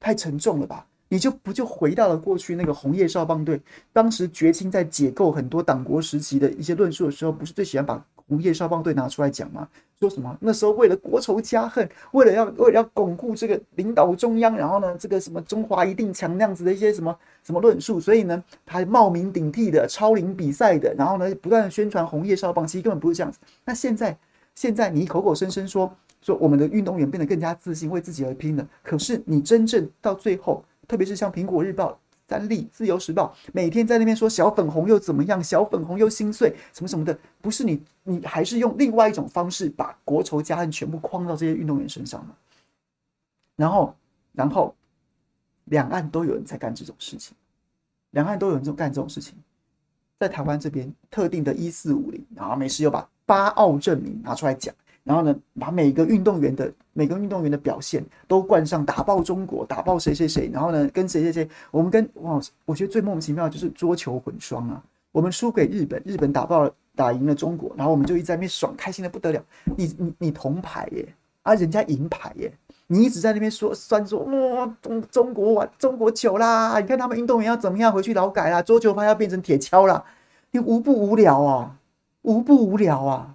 [0.00, 0.86] 太沉重了吧？
[1.10, 3.60] 你就不就回到了过去那个红叶少棒队，
[3.92, 9.68] 当时绝青在解构很多党国时期的一些论述的时候，不是最喜欢把红叶少棒队拿出来讲嘛？
[10.00, 23.38] 说什么那时候为了国仇家恨，为了要为了要巩固这个领导中央，然后呢，这个什么中华一定强那样子的一些什么什么论述，所以呢，他还冒名顶替的超龄比赛的，然后呢，不断的宣传红叶少棒，其实根本不是这样子。
[23.64, 24.16] 那现在
[24.54, 30.64] 现在你口口声声说说我们的运动员变得更加自信，为自己而拼了，可是你真正到最后。
[30.86, 31.92] 特别是像《苹果日报》、
[32.26, 42.34] 三立、自由时报，每天在那边说小粉红又怎么样，小粉红又心碎，什么什么的，不是你，你还是用另外一种方式把国仇家恨全部框到这些运动员身上吗？
[43.56, 43.94] 然后，
[44.32, 44.74] 然后，
[45.66, 47.36] 两岸都有人在干这种事情，
[48.10, 49.34] 两岸都有人在干这种事情，
[50.18, 54.74] 在台湾这边特定的一四五零，然后没事又把八奥证明拿出来讲，
[55.04, 64.82] 然后呢，把每个运动员的每个运动员的表现都冠上打爆中国、打爆谁谁谁，然后呢，跟谁谁谁，我们跟哇，我觉得最莫名其妙的就是桌球混双啊，
[65.12, 69.44] 我们输给日本，日本打爆了打赢了中国，然后我们就一直在那边爽，开心的不得了。
[69.76, 71.06] 你你你铜牌耶，
[71.42, 72.50] 啊，人家银牌耶，
[72.86, 80.02] 你一直在那边说酸说哇中中国玩中国糗啦，你看他们运动员要怎么样回去劳改啦，桌球拍要变成铁锹啦，
[80.52, 81.76] 你无不无聊啊，
[82.22, 83.34] 无不无聊啊。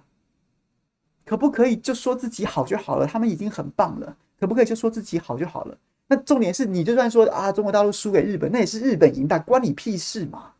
[1.30, 3.06] 可不可以就说自己好就好了？
[3.06, 4.16] 他们已经很棒了。
[4.40, 5.78] 可不可以就说自己好就好了？
[6.08, 10.50] 那重点是你就算说啊，中国大陆输给日本，那也是日本赢的，关你屁事嘛？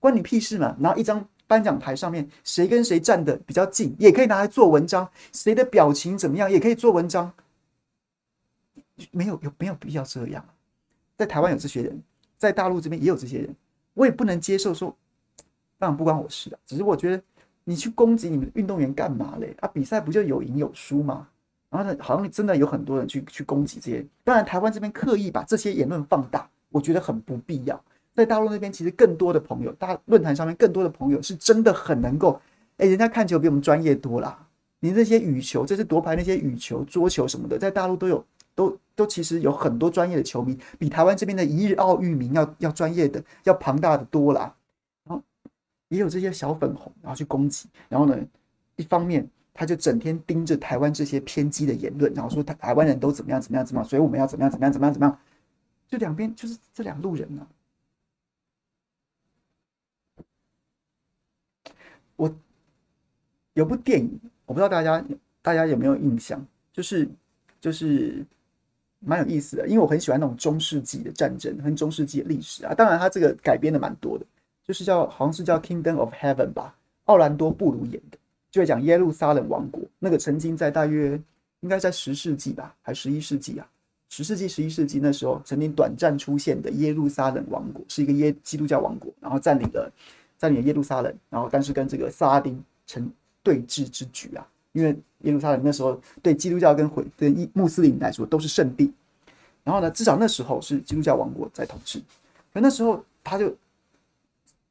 [0.00, 0.74] 关你屁事嘛？
[0.80, 5.06] 然后一张颁奖台上面，谁跟谁站得比较近，也可以拿来做文章。
[5.34, 7.30] 谁的表情怎么样，也可以做文章。
[9.10, 10.42] 没有有没有必要这样？
[11.18, 12.02] 在台湾有这些人，
[12.38, 13.54] 在大陆这边也有这些人，
[13.92, 14.96] 我也不能接受说，
[15.76, 17.22] 当然不关我事的，只是我觉得。
[17.68, 19.52] 你去攻击你们运动员干嘛嘞？
[19.58, 21.26] 啊，比赛不就有赢有输吗？
[21.68, 24.06] 然后呢，好像真的有很多人去去攻击这些。
[24.22, 27.78] 当然，台湾这边刻意把这些言论放大，我觉得很不必要。
[28.14, 32.40] 在大陆那边，其实更多的朋友，大论坛上面更多的朋友是真的很能够，
[32.76, 34.46] 哎，人家看球比我们专业多啦。
[34.78, 44.54] 你那些羽球，这次夺牌那些羽球、桌球什么的，在大陆都有，都都其实有很多专业的球迷，比台湾这边的一日奥运名要要专业的，要庞大的多啦。
[45.88, 48.18] 也有这些小粉红，然后去攻击，然后呢，
[48.76, 55.18] 一方面他就整天盯着台湾这些偏激的言论，然后说台台湾人都怎么样怎么样怎么样，所以我们要怎么样怎么样怎么样怎么样，
[55.86, 57.46] 就两边就是这两路人呢、啊。
[62.16, 62.34] 我
[63.54, 65.04] 有部电影，我不知道大家
[65.42, 67.08] 大家有没有印象，就是
[67.60, 68.26] 就是
[68.98, 74.26] 蛮有意思的，因为我很喜欢那种中世纪的战争和中世纪的历史啊，当然他这个改编的蛮多的。
[74.66, 78.18] 就是叫，好像是叫《Kingdom of Heaven》吧，奥兰多·布鲁演的，
[78.50, 79.80] 就会讲耶路撒冷王国。
[80.00, 81.20] 那个曾经在大约
[81.60, 83.68] 应该在十世纪吧，还十一世纪啊？
[84.08, 89.92] 十世纪、十一世纪那时候曾经短暂出现的耶路撒冷王国，是一个耶基督教王国，然后占领了
[90.36, 93.08] 占领了耶路撒冷，然后但是跟这个萨拉丁成
[93.44, 98.92] 对峙之举啊，因为耶路撒冷那时候对基督教跟回对穆斯林来说都是圣地，
[99.62, 102.00] 然后呢，至少那时候是基督教王国在统治，
[102.52, 103.54] 可那时候他就。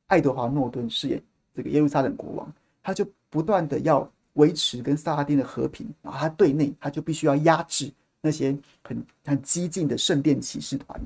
[0.07, 1.21] 爱德华诺顿饰演
[1.53, 2.53] 这个耶路撒冷国王，
[2.83, 7.91] 他就不断的要维持跟萨拉丁的和平，然后他对内他就必须要压制
[8.21, 10.99] 那些很很激进的圣殿骑士团。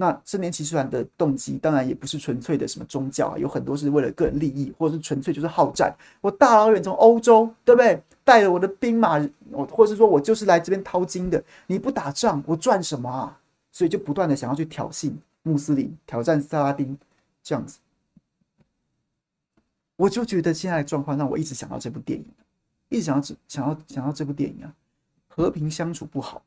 [0.00, 5.92] 那圣殿骑士团的动机当然也不是纯粹的什么宗教啊，有很多是为了个人利益，或者是纯粹就是好战。
[6.20, 8.00] 我大老远从欧洲，对不对？
[8.22, 9.18] 带着我的兵马，
[9.50, 11.42] 我或者是说我就是来这边淘金的。
[11.66, 13.40] 你不打仗，我赚什么啊？
[13.72, 15.10] 所以就不断的想要去挑衅
[15.42, 16.96] 穆斯林，挑战萨拉丁，
[17.42, 17.78] 这样子。
[19.98, 22.24] 我就觉得现在的状况让我一直想到这部电影，
[22.88, 24.72] 一直想要想要想到这部电影啊，
[25.26, 26.40] 和平相处不好，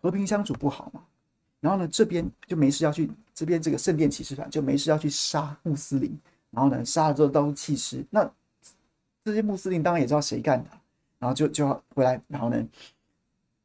[0.00, 1.04] 和平相处不好嘛。
[1.58, 6.16] 然后呢，这边就没事要去这边这个圣殿骑士团就没事要去杀穆斯林，
[6.52, 8.06] 然后呢，杀了之后都是弃尸。
[8.08, 8.30] 那
[9.24, 10.70] 这些穆斯林当然也知道谁干的，
[11.18, 12.64] 然后就就要回来，然后呢，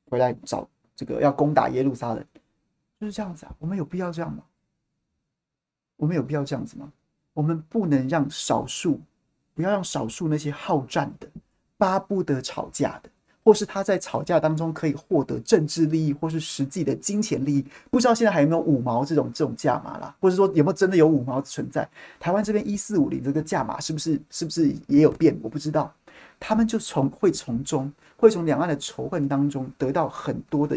[0.10, 2.26] 回来找这个要攻打耶路撒冷，
[3.00, 3.56] 就是这样子啊。
[3.60, 4.44] 我们有必要这样吗？
[5.98, 6.92] 我们有必要这样子吗？
[7.34, 9.00] 我们不能让少数。
[9.62, 11.28] 不要让少数那些好战的、
[11.78, 13.10] 巴不得吵架的，
[13.44, 17.66] 或是他在吵架当中可以获得政治利益，或是实际的金钱利益。
[17.92, 21.88] 不知道现在还有没有五毛这种这种价码啦，或者说有没有真的有五毛存在？
[22.20, 25.40] 台湾这边一四五零这个价码是不是是不是也有变？
[25.44, 25.94] 我不知道。
[26.40, 30.76] 他们就从会从中会从两岸的仇恨当中得到很多的，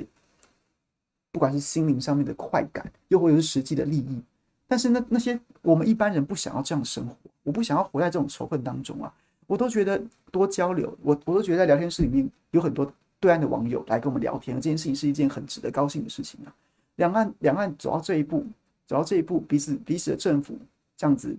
[1.33, 4.23] 不管是心灵上面的快感，又或者是实际的利益。
[4.67, 7.15] 但是那那些我们一般人不想要这样生活。
[7.43, 9.15] 我不想要活在这种仇恨当中啊！
[9.47, 10.03] 我都觉得
[10.33, 12.91] 多交流，我我都觉得在聊天室里面有很多
[13.21, 16.55] 对岸的网友来跟我们聊天，这件事情是一件很值得高兴的事情啊！
[16.97, 18.47] 两岸两岸走到这一步，
[18.87, 20.57] 走到这一步，彼此彼此的政府
[20.97, 21.37] 这样子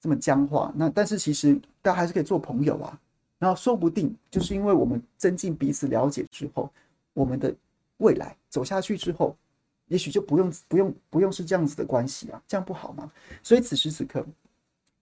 [0.00, 2.96] 这么僵化，那但是其实大家还是可以做朋友啊！
[3.40, 6.70] 然后说不定就是因为我们增进彼此了解之后，
[7.12, 7.52] 我们的
[7.96, 9.36] 未来走下去之后，
[9.88, 12.42] 也许就不用不用不用是这样子的关系啊！
[12.48, 13.10] 这样不好吗？
[13.42, 14.24] 所以此时此刻。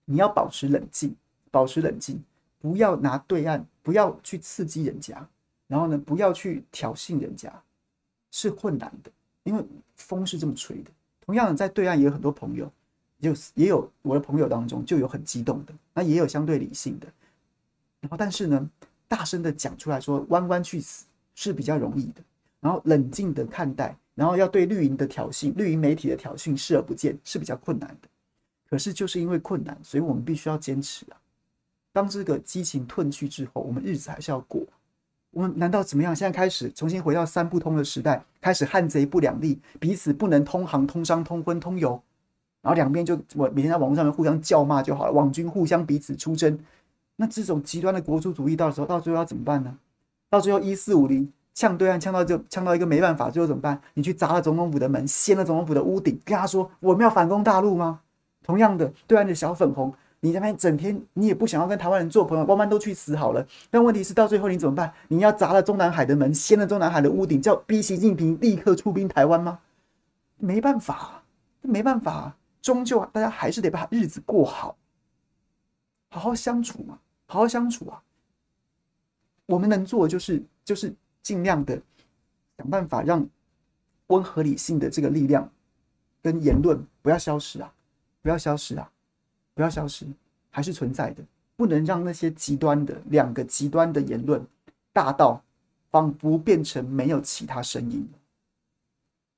[0.05, 1.15] 你要保持冷静，
[1.49, 2.21] 保持冷静，
[2.59, 5.25] 不要拿对岸，不要去刺激人家，
[5.65, 7.49] 然后呢，不要去挑衅人家，
[8.29, 9.09] 是困难的，
[9.43, 9.63] 因为
[9.95, 10.91] 风是这么吹的。
[11.21, 12.69] 同样的，在对岸也有很多朋友，
[13.19, 17.07] 有也有我的朋友当中就有很激动的，那也有相对理性的，
[18.01, 18.69] 然后但是呢，
[19.07, 22.21] 大声的讲出来说“弯弯去死”是比较容易的，
[22.59, 28.07] 然后冷静的看待，然后要对绿营的挑衅、绿营媒体的挑衅视而不见是比较困难的。
[28.69, 31.17] 可是就是因为困难，所以我们必须要坚持啊！
[31.91, 34.63] 当这个激情褪去之后，我们日子还是要过。
[35.29, 36.15] 我们难道怎么样？
[36.15, 42.01] 现在开始重新回到三不通的时代，开始汉贼不两立，彼此不能通航、通商、通婚、通邮，
[42.61, 46.57] 然后两边就我每天在网络上面互相叫骂就好了，网军互相彼此出征。
[47.15, 49.77] 那这种极端的国族主义，到时候到最后要怎么办呢？
[50.29, 53.79] 到最后一四五零呛对岸呛到就呛到一个没办法，最后怎么办？
[53.93, 58.01] 你去砸了总统府的门，掀了总统府的屋顶，跟他说我们要反攻大陆吗？
[58.43, 59.93] 同样的，对岸的小粉红。
[60.19, 63.45] 你那边整天，你也不想要跟台湾人做朋友，慢慢都去死好了。
[63.69, 64.93] 但问题是，到最后你怎么办？
[65.09, 69.59] 你要砸了中南海的门，掀了中南海的屋顶，叫逼习近平立刻出兵台湾吗？
[70.37, 71.23] 没办法，
[71.61, 74.77] 没办法，终究啊大家还是得把日子过好，
[76.09, 78.01] 好好相处嘛，好好相处啊。
[79.45, 81.81] 我们能做的就是，就是尽量的
[82.57, 83.27] 想办法让
[84.07, 85.49] 温和理性的这个力量
[86.21, 87.73] 跟言论不要消失啊，
[88.21, 88.87] 不要消失啊。
[89.55, 90.07] 不要消失，
[90.49, 91.23] 还是存在的。
[91.55, 94.43] 不能让那些极端的两个极端的言论
[94.91, 95.39] 大到
[95.91, 98.09] 仿佛变成没有其他声音，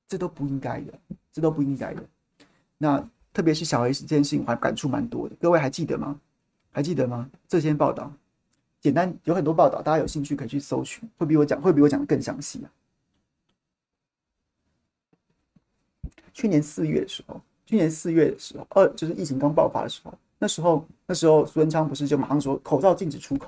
[0.07, 0.93] 这都不应该的，
[1.33, 2.01] 这都不应该的。
[2.77, 5.35] 那特别是小 S 这件事情，我还感触蛮多的。
[5.35, 6.17] 各位还记得吗？
[6.71, 7.29] 还记得吗？
[7.45, 8.09] 这些报道，
[8.85, 12.63] 简单有很多报道，大家有兴趣可以去搜寻，会比我讲，会比我讲的更详细。
[16.31, 17.41] 去年四月的时候。
[17.65, 23.47] 去年四月的时候，二就是疫情刚爆发的时候，那时候那时候苏文昌不是就马上说口罩禁止出口，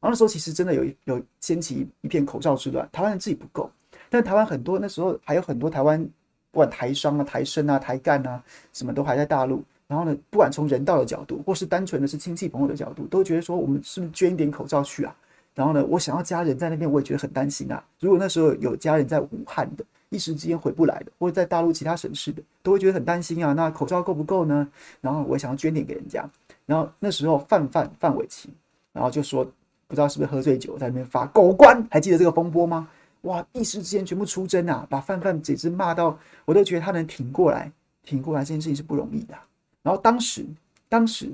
[0.00, 3.70] 然后那时候其实真的有有掀起一片口罩之乱，台湾人自己不够，
[4.08, 6.02] 但台湾很多那时候还有很多台湾
[6.50, 15.16] 不管台商啊、台生啊、台干啊，什么都还在大陆，然后呢，不管从人道的角度，或是单纯的是亲戚朋友的角度，都觉得说我们是不是捐一点口罩去啊？
[15.54, 17.82] 然后呢，我想要家人在那边，我也觉得很担心啊。
[17.98, 19.84] 如果那时候有家人在武汉的。
[20.10, 23.52] 一时之间回不来的，或者在大陆其他省市的，都会觉得很担心啊。
[23.52, 24.66] 那口罩够不够呢？
[25.02, 26.24] 然后我想要捐点给人家。
[26.64, 28.48] 然后那时候范范范玮琪，
[28.94, 29.44] 然后就说
[29.86, 32.88] 不知道是不是喝醉酒在那边发狗官，还记得这个风波吗？
[33.22, 33.46] 哇！
[33.52, 37.70] 一时之间全部出征啊，把范范简直骂到，我都觉得他能挺过来，
[38.02, 39.34] 挺过来这件事情是不容易的。
[39.88, 40.44] 然后当时，
[40.86, 41.32] 当时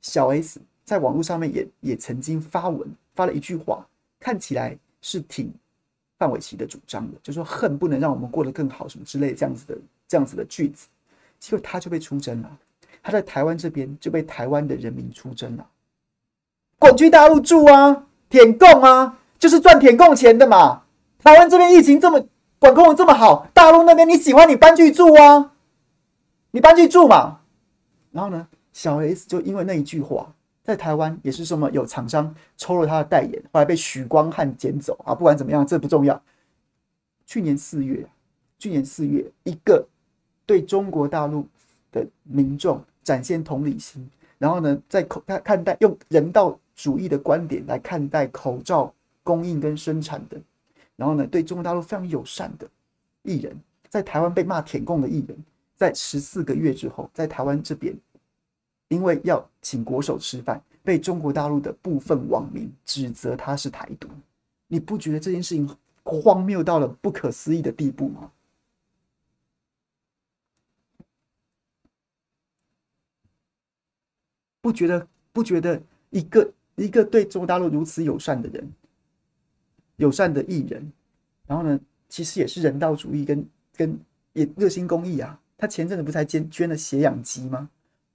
[0.00, 3.84] 小 S 在网络上面也也曾经发文发了一句话，
[4.20, 5.52] 看起来是挺。
[6.18, 9.76] 范玮琪的主张的，就说恨不能让我们过得更好，什么之类这样子的
[10.06, 10.86] 这样子的句子，
[11.40, 12.58] 结果他就被出征了。
[13.02, 15.66] 他在台湾这边就被台湾的人民出征了，
[16.78, 20.84] 滚去大陆住啊，舔供啊，就是赚舔供钱的嘛。
[21.18, 22.24] 台湾这边疫情这么
[22.60, 25.52] 管控的这么好，大陆那边你喜欢你搬去住啊，
[26.52, 27.40] 你搬去住嘛。
[28.16, 30.32] 然后呢，小 S 就因为那一句话。
[30.66, 35.14] 在台湾也是什么有厂商抽了他的代言，后来被许光汉捡走啊！
[35.14, 36.20] 不管怎么样，这不重要。
[37.24, 38.04] 去年四月，
[38.58, 39.86] 去年四月，一个
[40.44, 41.46] 对中国大陆
[41.92, 48.92] 的民众展现同理心，然后呢，在口他看待用人道主义的观点来看待口罩
[49.22, 50.36] 供应跟生产的，
[50.96, 52.68] 然后呢，对中国大陆非常友善的
[53.22, 53.56] 艺人，
[53.88, 55.38] 在台湾被骂舔共的艺人，
[55.76, 57.96] 在十四个月之后，在台湾这边。
[58.88, 64.08] 因为要请国手吃饭，被中国大陆的部分网民指责他是台独，
[64.68, 65.68] 你不觉得这件事情
[66.04, 68.30] 荒谬到了不可思议的地步吗？
[74.60, 75.08] 不觉得？
[75.32, 78.72] 不觉得一个一个对中国大陆如此友善的人，
[79.96, 80.92] 友善的艺人，
[81.44, 83.98] 然后呢，其实也是人道主义跟跟
[84.32, 85.40] 也热心公益啊。
[85.58, 87.68] 他前阵子不是还捐捐了血氧机吗？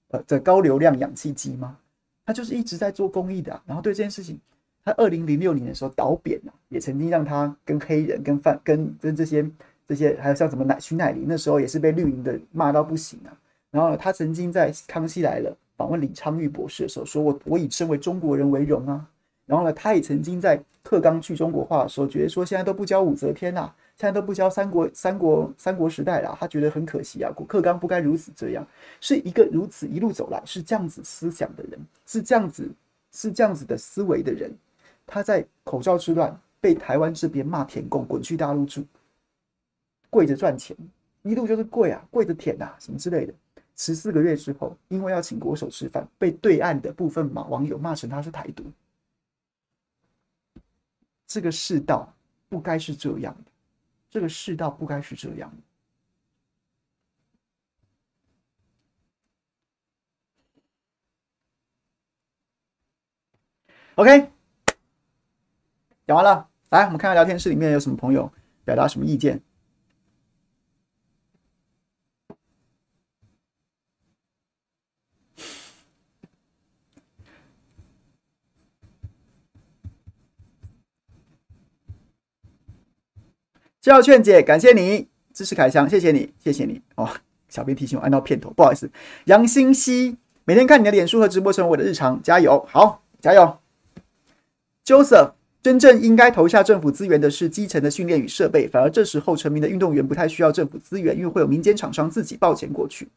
[0.08, 1.76] 呃，这高流量氧气机吗？
[2.24, 4.38] 他就是一直在做公益的、啊，然后对这件事情，
[4.84, 9.44] 他二零零六年的时候倒扁了、也曾经让他跟黑人、跟犯、跟跟这些
[9.88, 13.34] 这些，还有像什么乃徐乃麟，那时候也是被绿营的骂到不行啊。
[13.70, 19.08] 然后，他曾经在《康熙来了》访问李昌钰博士的时候，说我我以身为中国人为荣啊。
[19.46, 23.72] 然后呢，他也曾经在特刚去中国化的时候，觉得说现在都不教武则天呐。
[23.94, 27.30] 现在都不教三国、三国、三国时代了，他觉得很可惜啊。
[27.30, 28.66] 古克刚不该如此这样，
[29.00, 32.68] 是一个如此一路走来是这样子思想的人，是这样子
[33.12, 34.50] 是这样子的思维的人。
[35.06, 38.84] 他在口罩之乱被台湾这边骂舔共，滚去大陆住，
[40.10, 40.76] 跪着赚钱，
[41.22, 43.34] 一路就是跪啊，跪着舔啊，什么之类的。
[43.76, 48.64] 十四个月之后，因为要请国手吃饭，被对岸的部分马网友骂成他是台独。
[51.26, 52.12] 这个世道
[52.48, 53.51] 不该是这样的。
[54.12, 55.50] 这个世道不该是这样。
[63.94, 64.30] OK，
[66.06, 68.30] 讲完了，来，我们看看聊天室里面有什么朋友
[68.66, 69.42] 表达什么意见。
[83.82, 87.10] 叫劝姐，感谢你支持凯翔，谢谢你，谢谢你哦。
[87.48, 88.88] 小编提醒我按到片头，不好意思。
[89.24, 93.58] 杨新熙，每天看你的脸书和直播成为我的日常，加油，好，加油。
[94.86, 95.32] Joseph，
[95.64, 103.08] 真正应该投下政府资源的是基层的训练与设备，反而这时候成名的运动员不太需要政府资源，因为会有民间厂商自己报钱过去。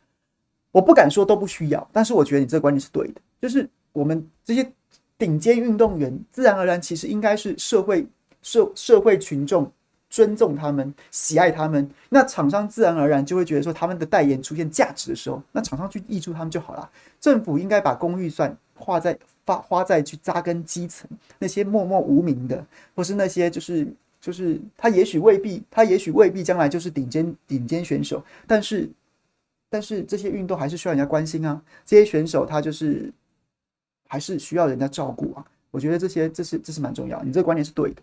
[0.71, 4.67] 我不敢说都不需要，但是我觉得你这个观点是对的，就是我们这些
[5.15, 8.07] 顶尖运动员，自然而然其实应该是社会
[8.41, 9.71] 社社会群众。
[10.15, 16.89] 尊重他们，喜爱他们，那厂商自然而然就会觉得说，他们的代言出现价值的时候，那厂商去挹注他们就好了。
[17.19, 21.05] 政府应该把公预算花在发花在去扎根基层，
[21.37, 23.85] 那些默默无名的，或是那些就是
[24.21, 28.89] 就是他也许未必，他也许未必将来就是顶尖顶尖选手，但是
[29.69, 31.61] 但是这些运动还是需要人家关心啊。
[31.85, 33.11] 这些选手他就是
[34.07, 35.45] 还是需要人家照顾啊。
[35.71, 38.01] 我觉得这些这是这是蛮重要，你这个观点是对的。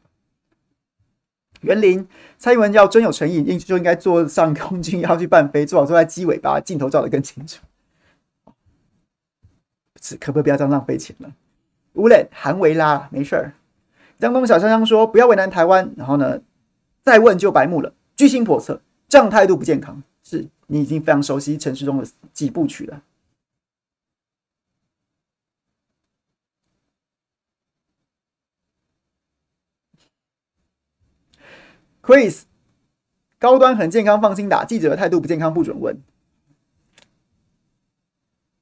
[1.63, 2.07] 园林，
[2.39, 7.61] 蔡英文要真有诚意，应就应该坐上空军，要去伴飞，最好坐在机尾，把镜头照得更清楚。
[10.01, 11.33] 是，可不可以不要这样浪费钱了？
[11.95, 13.53] 无论韩维拉，没事儿。
[14.19, 16.41] 江东小香香说：“不要为难台湾。”然后呢，
[17.03, 20.03] 再问就白目了，居心叵测，这样态度不健康。
[20.23, 23.03] 是你已经非常熟悉陈时中的几部曲了。
[32.03, 32.43] Chris，
[33.39, 34.65] 高端很健康，放心打。
[34.65, 35.97] 记者的态度不健康，不准问。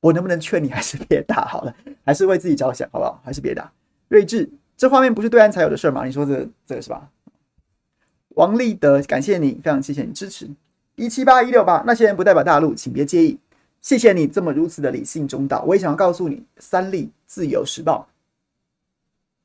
[0.00, 1.74] 我能不能劝你还是别打好了？
[2.04, 3.20] 还是为自己着想，好不好？
[3.24, 3.72] 还是别打。
[4.08, 6.04] 睿智，这画面不是对岸才有的事儿吗？
[6.04, 7.08] 你说这这个是吧？
[8.30, 10.48] 王立德，感谢你，非常谢谢你支持。
[10.96, 13.38] 一七八一六八，那些人不代表大陆，请别介意。
[13.80, 15.62] 谢谢你这么如此的理性中道。
[15.66, 18.06] 我也想要告诉你，三立、自由时报，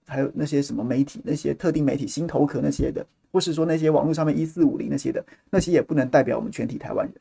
[0.05, 3.05] 还有那些什么媒体，那些特定媒体，心头壳那些的。
[3.31, 7.15] 或是说那些网络上面一四五零那些的，那些也不能代表我们全体台湾人。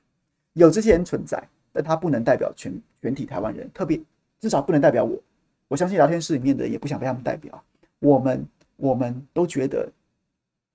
[0.53, 2.73] 有这些人存在，但他不能代表全
[3.03, 4.01] 全体台湾人，特别
[4.39, 5.21] 至少不能代表我。
[5.67, 7.61] 我相信聊天室里面的也不想被他们代表。
[7.99, 9.91] 我们我们都觉得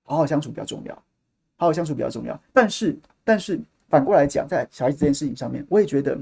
[0.03, 0.93] 好好相处比较重要，
[1.55, 2.37] 好好相处比较重要。
[2.51, 3.57] 但是但是
[3.87, 6.19] 反过来讲，在小孩子这件事情上面，我也觉得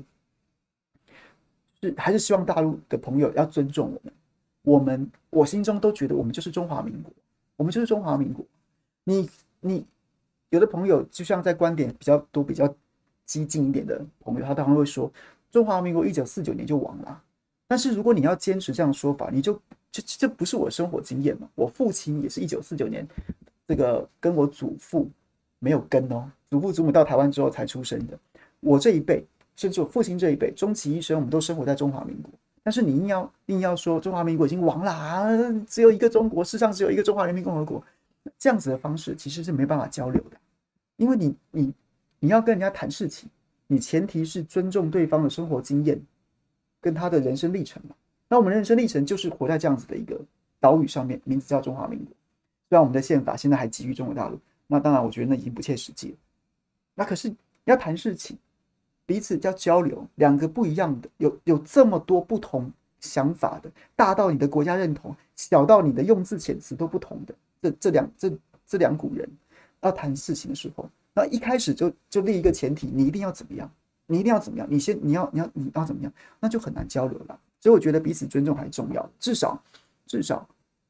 [1.81, 4.13] 是还是希望大陆的朋友要尊重我们。
[4.67, 7.09] 我们我心中都觉得我们就是中华民国，
[7.55, 8.45] 我们就是中华民国。
[9.05, 9.29] 你
[9.61, 9.85] 你
[10.49, 12.67] 有的朋友就像在观点比较多、比较
[13.25, 15.09] 激进一点的朋友，他当然会说
[15.49, 17.23] 中华民国一九四九年就亡了。
[17.65, 19.57] 但是如果你要坚持这样说法，你就
[19.89, 21.47] 这这不是我生活经验嘛？
[21.55, 23.07] 我父亲也是一九四九年，
[23.69, 25.09] 这个跟我祖父
[25.59, 28.19] 没有根哦，祖父祖母到台湾之后才出生的。
[28.59, 32.29] 我这一辈，甚至我父亲这一辈，终其一生我们都生活在中华民国。
[32.67, 35.25] 但是你硬要硬要说中华民国已经亡了啊，
[35.69, 37.81] 只有一个中国，世上只有一个中华人民共和国。
[38.37, 40.37] 这样子的方式其实是没办法交流的，
[40.97, 41.73] 因为你你
[42.19, 43.29] 你要跟人家谈事情，
[43.67, 45.97] 你前提是尊重对方的生活经验
[46.81, 47.95] 跟他的人生历程嘛。
[48.27, 50.19] 那我们人生历程就是活在这样子的一个
[50.59, 52.13] 岛屿上面，名字叫中华民国。
[52.67, 54.37] 虽然我们的宪法现在还基于中国大陆，
[54.67, 56.17] 那当然我觉得那已经不切实际了。
[56.95, 58.37] 那可是要谈事情，
[59.07, 67.33] 彼此要交流，两个不一样的，有有这么多不同想法的，大到你的国家认同，小到你的用字遣词都不同的。
[67.61, 69.27] 这这两这这两股人
[69.81, 73.71] 要谈事情的时候，那一开始就就立一个前提，你一定要怎么样？
[74.05, 74.67] 你一定要怎么样？
[74.69, 76.11] 你先你要你要你要怎么样？
[76.39, 77.39] 那就很难交流了。
[77.59, 79.61] 所以我觉得彼此尊重还重要，至少
[80.05, 80.47] 至少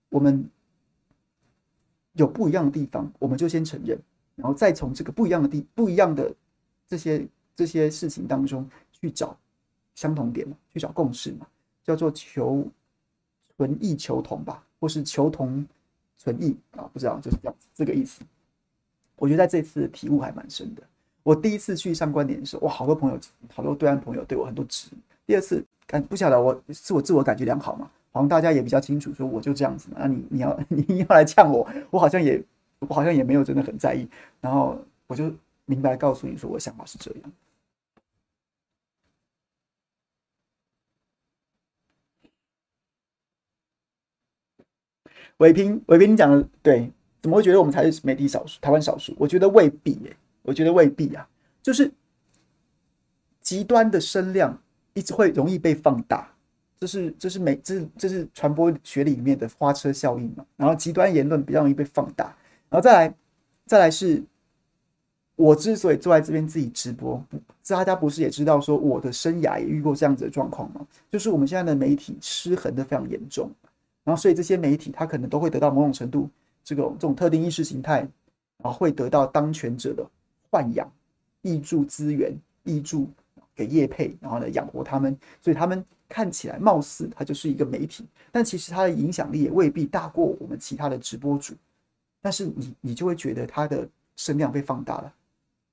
[0.10, 0.44] 我们
[2.14, 3.98] 有不一样的地方，我们就先承认，
[4.36, 6.34] 然后再从这个不一样的地不一样的
[6.88, 7.26] 这些
[7.58, 9.36] 这些事情当中去找
[9.96, 11.46] 相同点嘛，去找共识嘛，
[11.84, 12.66] 叫做求
[13.58, 15.68] 存异求同吧，或是求同。
[16.20, 18.24] 存异啊，不知道就是这样子，这个意思。
[19.18, 20.82] 我觉得在这次体悟还蛮深的。
[21.22, 23.20] 我第一次去上观点的时候，哇，好多朋友，
[23.54, 24.90] 好多对岸朋友对我很多指。
[25.28, 27.88] 第二次感不晓得我是我自我感觉良好嘛？
[28.12, 29.98] 好像大家也比较清楚，说我就这样子嘛。
[30.00, 32.44] 那你你要 你要来呛我，我好像也
[32.80, 34.10] 我好像也没有真的很在意。
[34.42, 34.76] 然后
[35.06, 35.32] 我就
[35.66, 37.32] 明白告诉你说，我想法是这样。
[45.38, 46.92] 伟平，伟平，你讲的对，
[47.22, 49.14] 怎么会觉得我们才是媒体少数，台湾少数？
[49.18, 51.28] 我觉得未必耶，我觉得未必啊，
[51.62, 51.92] 就是
[53.42, 54.60] 极端的声量
[54.94, 56.28] 一直会容易被放大，
[56.80, 60.46] 这是这是媒这是这是传播学里面的花车效应嘛。
[60.56, 62.26] 然后极端言论比较容易被放大，
[62.70, 63.16] 然后再来
[63.66, 64.24] 再来是，
[65.36, 67.24] 我之所以坐在这边自己直播，
[67.68, 70.86] 大家不是也知道说我的生涯也遇过这样子的状况吗？
[71.12, 73.52] 就是我们现在的媒体失衡的非常严重。
[74.08, 76.30] 然后，所以这些媒体，他可能都会得到某种程度
[76.64, 78.00] 这种这种特定意识形态
[78.64, 80.10] 然后会得到当权者的
[80.50, 80.90] 豢养、
[81.44, 83.10] 挹注资源、挹注
[83.54, 91.54] 给业配，然后呢养活他们，所以他们看起来貌似他就是一个媒体，但其实他的影响力也未必大过我们其他的直播主。
[92.22, 93.86] 但是你你就会觉得他的
[94.16, 95.14] 声量被放大了。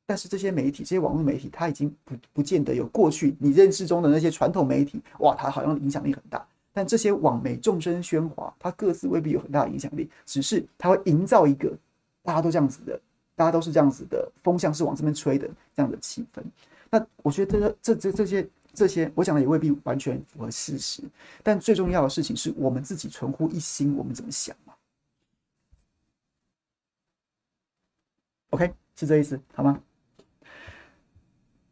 [0.07, 6.45] 但是这些媒体，这些网络媒体，他已经不不见得有过去你认识中的那些传统媒体，哇，他好像影响力很大。
[6.77, 11.73] 但这些网媒众声喧哗，他各自未必有很大的影响力，只是他会营造一个
[12.25, 13.01] 大家都这样子的，
[13.37, 16.43] 大家都是这样子的风向是往这边吹的这样的气氛。
[16.91, 21.01] 那我觉得这这这这些这些，我讲的也未必完全符合事实。
[21.45, 24.75] 但最重要的事情是我们自己存乎一心，我们怎么想嘛
[28.51, 29.81] ？OK，是这意思，好吗？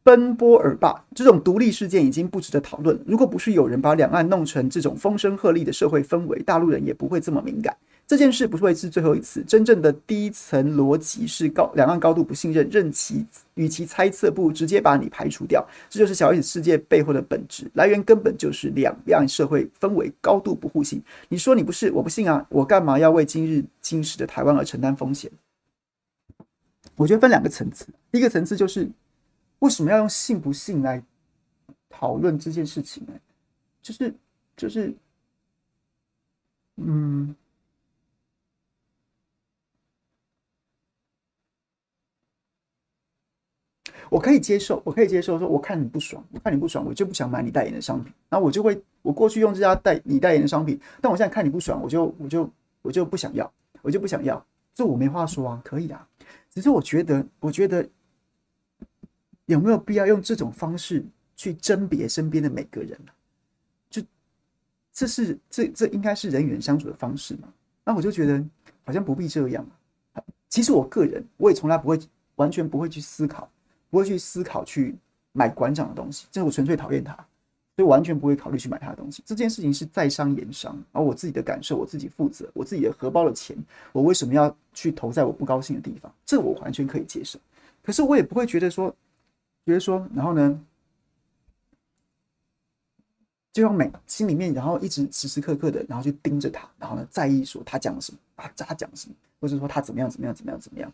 [0.04, 2.98] 奔波尔罢这种独立事件已经不值得讨论。
[3.06, 7.76] 如果不是有人把两岸弄成这种风声鹤唳的社会氛围，大陆人也不会这么敏感。
[8.04, 9.44] 这件事不是会是最后一次。
[9.44, 13.24] 真正的第一层逻辑是高两岸高度不信任，任其
[13.54, 15.64] 与其猜测，不如直接把你排除掉。
[15.88, 21.00] 这就是小 S 事件背后的本质，来源根本就是两岸社会氛围高度不互信。
[21.28, 25.30] 你说你不是，我不信啊，我干嘛要为今日今时的台湾而承担风险？
[26.96, 28.90] 我觉得分两个层次，第一个层次就是。
[29.62, 31.00] 为什么要用信不信来
[31.88, 33.12] 讨论这件事情呢？
[33.80, 34.12] 就是
[34.56, 34.92] 就是，
[36.78, 37.32] 嗯，
[44.10, 52.50] 我可以接受，我可以接受说，我看你不爽，我看你不爽，我就不想买你代言的商品，然后我就会，我过去用这家代你代言的商品，但我现在看你不爽，我就我就
[52.82, 54.44] 我就不想要，我就不想要，
[54.74, 56.08] 这我没话说啊，可以啊，
[56.50, 57.88] 只是我觉得，我觉得。
[59.46, 61.04] 有没有必要用这种方式
[61.36, 63.12] 去甄别身边的每个人呢？
[63.90, 64.00] 就
[64.92, 67.48] 这是这这应该是人与人相处的方式嘛？
[67.84, 68.42] 那我就觉得
[68.84, 69.66] 好像不必这样。
[70.48, 71.98] 其实我个人我也从来不会
[72.36, 73.50] 完全不会去思考，
[73.90, 74.94] 不会去思考去
[75.32, 77.14] 买馆长的东西，这是我纯粹讨厌他，
[77.74, 79.22] 所以完全不会考虑去买他的东西。
[79.26, 83.56] 这件事情是在商言商，而我自己的感受我自己负责，我自己的荷包的钱，
[83.92, 86.14] 我为什么要去投在我不高兴的地方？
[86.24, 87.38] 这我完全可以接受。
[87.82, 88.94] 可是我也不会觉得说。
[89.64, 90.60] 比如说，然后呢，
[93.52, 100.92] 就用每心里面，然后一直时时刻刻的，然后去盯着他，然后呢，在意说他讲什么啊，他讲什么，或者说他怎么样怎么样怎么样怎么样。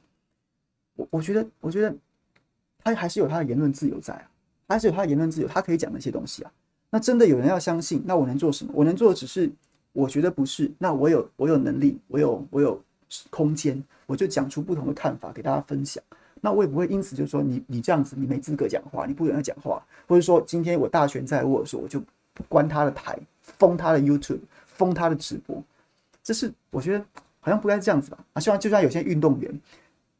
[0.97, 1.95] 我我觉得，我觉得
[2.78, 4.31] 他还是有他的言论自由在啊，
[4.69, 6.53] 还是有他的言论自由，他可以讲那些东西啊。
[6.90, 8.73] 那真的有人要相信，那我能做什么？
[8.74, 9.51] 我能做的只是，
[9.93, 10.70] 我觉得不是。
[10.78, 12.82] 那我有我有能力，我有我有
[13.31, 16.03] 空间，我就讲出不同的看法给大家分享。
[16.40, 22.01] 那我也不会因此就是说你你这样子你没资格讲话，你不能讲话，或者说今天我大权在握的时候，我就
[22.35, 25.62] 不关他的台，封他的 YouTube，封他的直播，
[26.23, 27.05] 这是我觉得
[27.40, 28.19] 好像不该这样子吧？
[28.35, 29.60] 啊，希望就算有些运动员，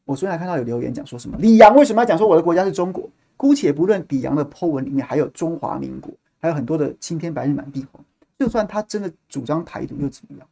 [0.05, 3.09] 我昨天还看到有留言讲说什么李阳为什么要讲说我的国家是中国？
[3.37, 8.05] 姑且不论李阳的 po 文里面还有中华民国，还有很多的青天白日满地红，
[8.39, 10.49] 就算他真的主张台独又怎么样？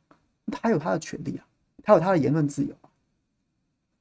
[0.53, 1.43] 他有他的权利啊，
[1.83, 2.73] 他有他的言论自由。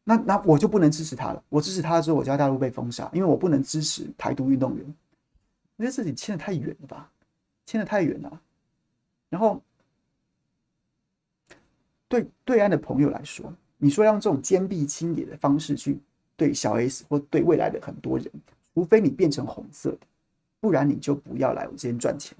[0.07, 1.44] 那那我就不能支持他了。
[1.49, 4.95] 我支持他之后，我就要大陆被封杀，因为我不能支持台独运动员。
[5.76, 7.11] 我觉得自己牵得太远了吧，
[7.65, 8.41] 牵得太远了。
[9.30, 9.60] 然后，
[12.07, 15.99] 对对岸的朋友来说，你说要用这种坚壁清野的方式去
[16.38, 18.32] 对小 S 或对未来的很多人，
[18.76, 19.99] 除非你变成红色的，
[20.60, 22.38] 不然你就不要来我们这边赚钱，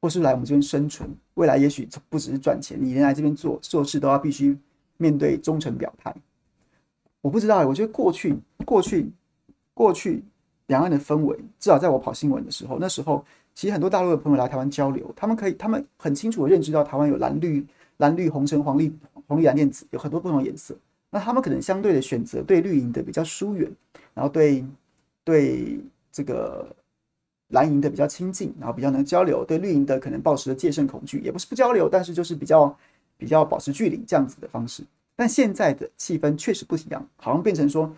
[0.00, 1.14] 或是来我们这边生存。
[1.34, 4.58] 未来也许不只是赚钱，你连来这边做做事都要必须。
[4.98, 6.14] 面对忠诚表态，
[7.22, 7.66] 我不知道。
[7.66, 9.10] 我觉得过去、过去、
[9.72, 10.22] 过去
[10.66, 17.64] 两岸的氛围，至少在我跑新闻的时候，那时候其实很多大陆的朋友来台湾交流，他们可以，他们很清楚的认知到台湾有蓝绿、
[17.98, 18.92] 蓝绿红橙黄绿
[19.28, 20.76] 红绿蓝靛紫，有很多不同的颜色。
[21.10, 23.70] 那他们可能相对的选择对绿营的比较疏远，
[24.14, 24.64] 然后对
[25.22, 25.80] 对
[26.10, 26.66] 这个
[27.48, 29.44] 蓝营的比较亲近，然后比较能交流。
[29.44, 32.76] 对绿营的可能抱持的戒慎恐惧，也不是不交流，但是就是比较。
[33.18, 34.82] 比较保持距离这样子的方式，
[35.14, 37.94] 但现在的气氛确实不一样，好像变成说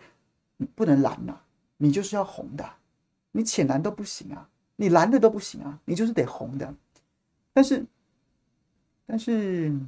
[0.57, 1.43] 你不能蓝了，
[1.77, 2.69] 你就是要红的，
[3.31, 6.75] 你浅蓝都不行啊，你蓝的都不行啊，你就是得红的。
[7.53, 7.85] 但是，
[9.07, 9.79] 但是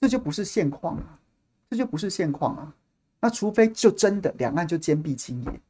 [0.00, 1.18] 这就不是现况啊，
[1.70, 2.74] 这就不是现况啊。
[3.20, 5.60] 那除非就真的两岸就坚壁清野，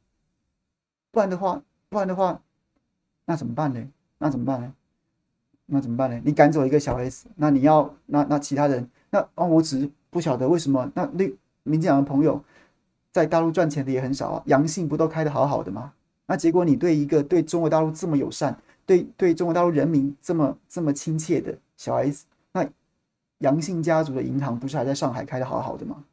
[1.11, 2.41] 不然的话，不然的话，
[3.25, 3.87] 那怎么办呢？
[4.17, 4.73] 那怎么办呢？
[5.73, 6.21] 那怎么办呢？
[6.25, 11.25] 你赶走一个小 S，那你要那那其他人，那哦，我只是不晓得为什么那那
[11.63, 12.43] 民进党的朋友
[13.13, 15.93] 在大陆赚钱的也很少啊，阳性不都开得好好的吗？
[16.25, 22.67] 那结果你对一个对中国大陆这么友善，对对中国大陆人民这么这么亲切的小 S，那
[23.37, 26.03] 阳性家族的银行不是还在上海开得好好的吗？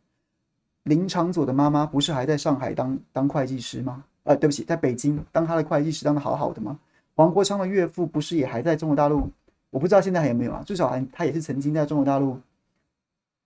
[0.84, 4.04] 林长佐的妈妈不是还在上海当当会计师吗？
[4.22, 6.78] 呃，对不起，在北京当他的会计师当得好好的吗？
[7.16, 9.28] 黄国昌的岳父不是也还在中国大陆？
[9.70, 10.62] 我不知道现在还有没有啊？
[10.64, 12.40] 至少还他也是曾经在中国大陆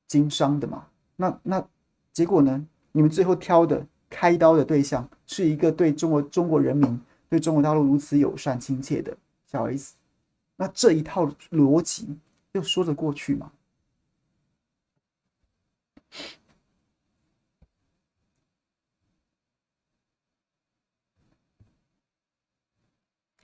[0.07, 0.87] 经商的嘛。
[1.17, 1.69] 那那
[2.13, 2.67] 结果呢？
[2.93, 7.01] 你们最后挑的开刀的对象是一个对中国中国人民、
[7.31, 9.17] 对中国大陆如此友善亲切的
[9.47, 9.95] 小 S，
[10.57, 12.19] 那这一套逻辑
[12.53, 13.51] 又说得过去吗？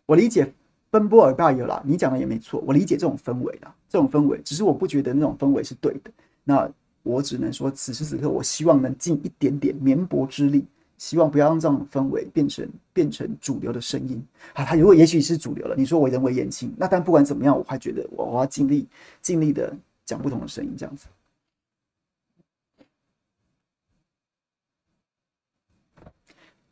[0.05, 0.53] 我理解
[0.91, 6.11] 奔波尔大有啦，你讲的也没错，我理解这种氛围啦，这种氛围，只是我不觉得那种氛围是对的。
[6.45, 6.71] 那
[7.03, 10.67] 我只能说，此时此刻，我希望能尽一点点绵薄之力，
[10.97, 14.23] 希望不要让这种氛围变成变成主流的声音
[14.55, 14.65] 啊。
[14.65, 18.89] 他如果也许是主流了，你说我人微言轻，那但不管怎么样，我还觉得我我要尽力
[19.21, 21.07] 尽力的讲不同的声音，这样子。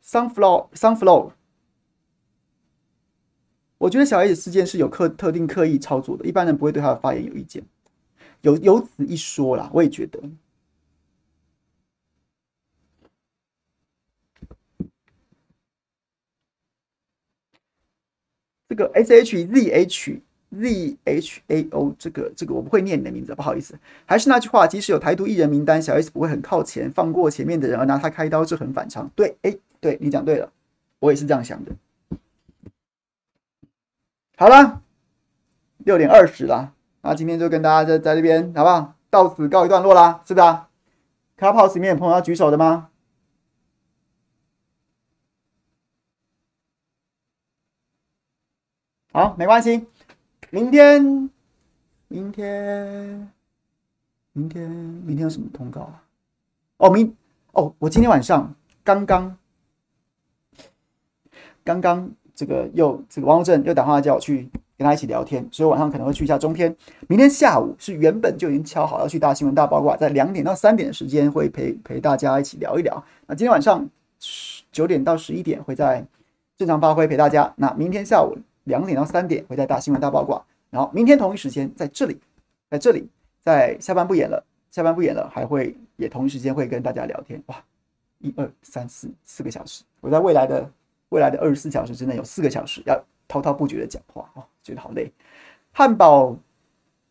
[0.03, 1.36] Sunflower，Sunflower。
[3.77, 7.63] 我觉得小 S 事件是有刻特定刻意操作的，一般人不会对他的发言有意见。
[8.41, 10.19] 有有此一说啦，我也觉得。
[18.69, 20.21] 这个 S H Z H
[20.51, 23.77] Z H A O 这个这个我不会念你的名字，不好意思。
[24.05, 29.09] 还是那句话，即使有台独艺人名单，小 S 不会很靠前放过前面的人而拿他开刀，这很反常。
[29.15, 30.51] 对，哎，对你讲对了，
[30.99, 31.71] 我也是这样想的。
[34.39, 34.83] 好了，
[35.79, 38.93] 六点二十了，那今天就跟大家在在这边，好不好？
[39.09, 40.69] 到此告一段落啦，是不是啊
[41.39, 42.91] ？Clubhouse 里面有朋友要举手的吗？
[49.11, 49.87] 好，没关系。
[50.51, 51.31] 明天，
[52.07, 53.33] 明天，
[54.33, 56.03] 明天，明天有什么通告啊？
[56.77, 57.17] 哦，明
[57.53, 58.53] 哦，我今天晚上
[58.83, 59.35] 刚刚，
[61.63, 62.11] 刚刚。
[62.37, 64.47] 这个又这个王正又打电话叫我去
[64.77, 66.73] 跟他一起聊天，所以晚上可能会去一下中天。
[67.07, 73.03] 明天下午是原本就已经敲好要去大新闻大八卦，在两点到三点的时间会陪陪大家一起聊一聊。
[73.25, 73.89] 那今天晚上
[74.71, 76.05] 九点到十一点会在
[76.55, 77.51] 正常发挥陪大家。
[77.57, 82.19] 那明天下午两点到三点会在大新闻大八卦，然后明天同一时间在这里，
[82.69, 83.09] 在这里，
[83.41, 87.41] 在下班不演了，下班不演了还会也同一时间会跟大家聊天。
[87.47, 87.55] 哇，
[88.19, 90.69] 一二三四四个小时，我在未来的。
[91.09, 95.11] 未来的二十四小时之内有四个小时要滔滔不绝的讲话哦，觉得好累。
[95.71, 96.37] 汉堡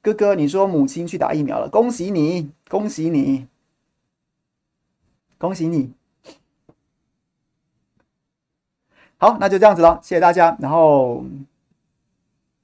[0.02, 3.46] 哥哥，你说母亲去打疫苗了，恭喜你，恭喜你，
[5.38, 5.92] 恭喜你。
[9.18, 10.56] 好，那就这样子了，谢谢大家。
[10.60, 11.24] 然后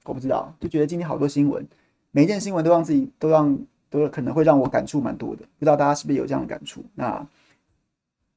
[0.03, 1.67] 我不知道，就觉得今天好多新闻，
[2.11, 3.57] 每一件新闻都让自己都让
[3.89, 6.83] 都可能会让我感触蛮多的，不知道大家是不是有这样的感触？
[6.93, 7.25] 那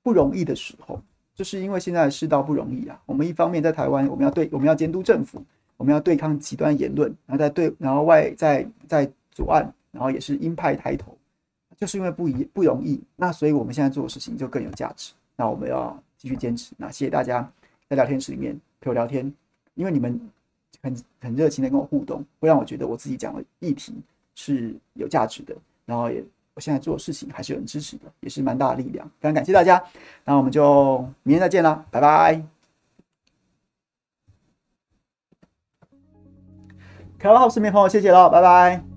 [0.03, 1.03] 不容易的时候。
[1.37, 5.45] 就是因为现在的世道不容易啊，我们一方面在台湾，我们要对我们要监督政府，
[5.77, 11.15] 我们要对抗极端言论，然后在对，然后外在在左岸，然后也是鹰派抬头，
[11.77, 15.13] 就是因为不一不容易，那所以我们现在做的事情就更有价值。
[15.37, 16.75] 那我们要继续坚持。
[16.79, 17.47] 那谢谢大家
[17.87, 19.31] 在聊天室里面陪我聊天，
[19.75, 20.19] 因为你们
[20.83, 23.93] 很很热情的跟我互动，会让我觉得我自己讲的议题
[24.35, 25.55] 是有价值的，
[25.85, 26.25] 然后也。
[26.57, 29.07] 我现在做的事情还是有人支持的，也是蛮大的力量。
[29.21, 29.85] 非常感谢大家，
[30.25, 32.43] 那我们就明天再见了，拜拜。
[37.19, 38.96] 开了视频朋友，谢谢了，拜拜。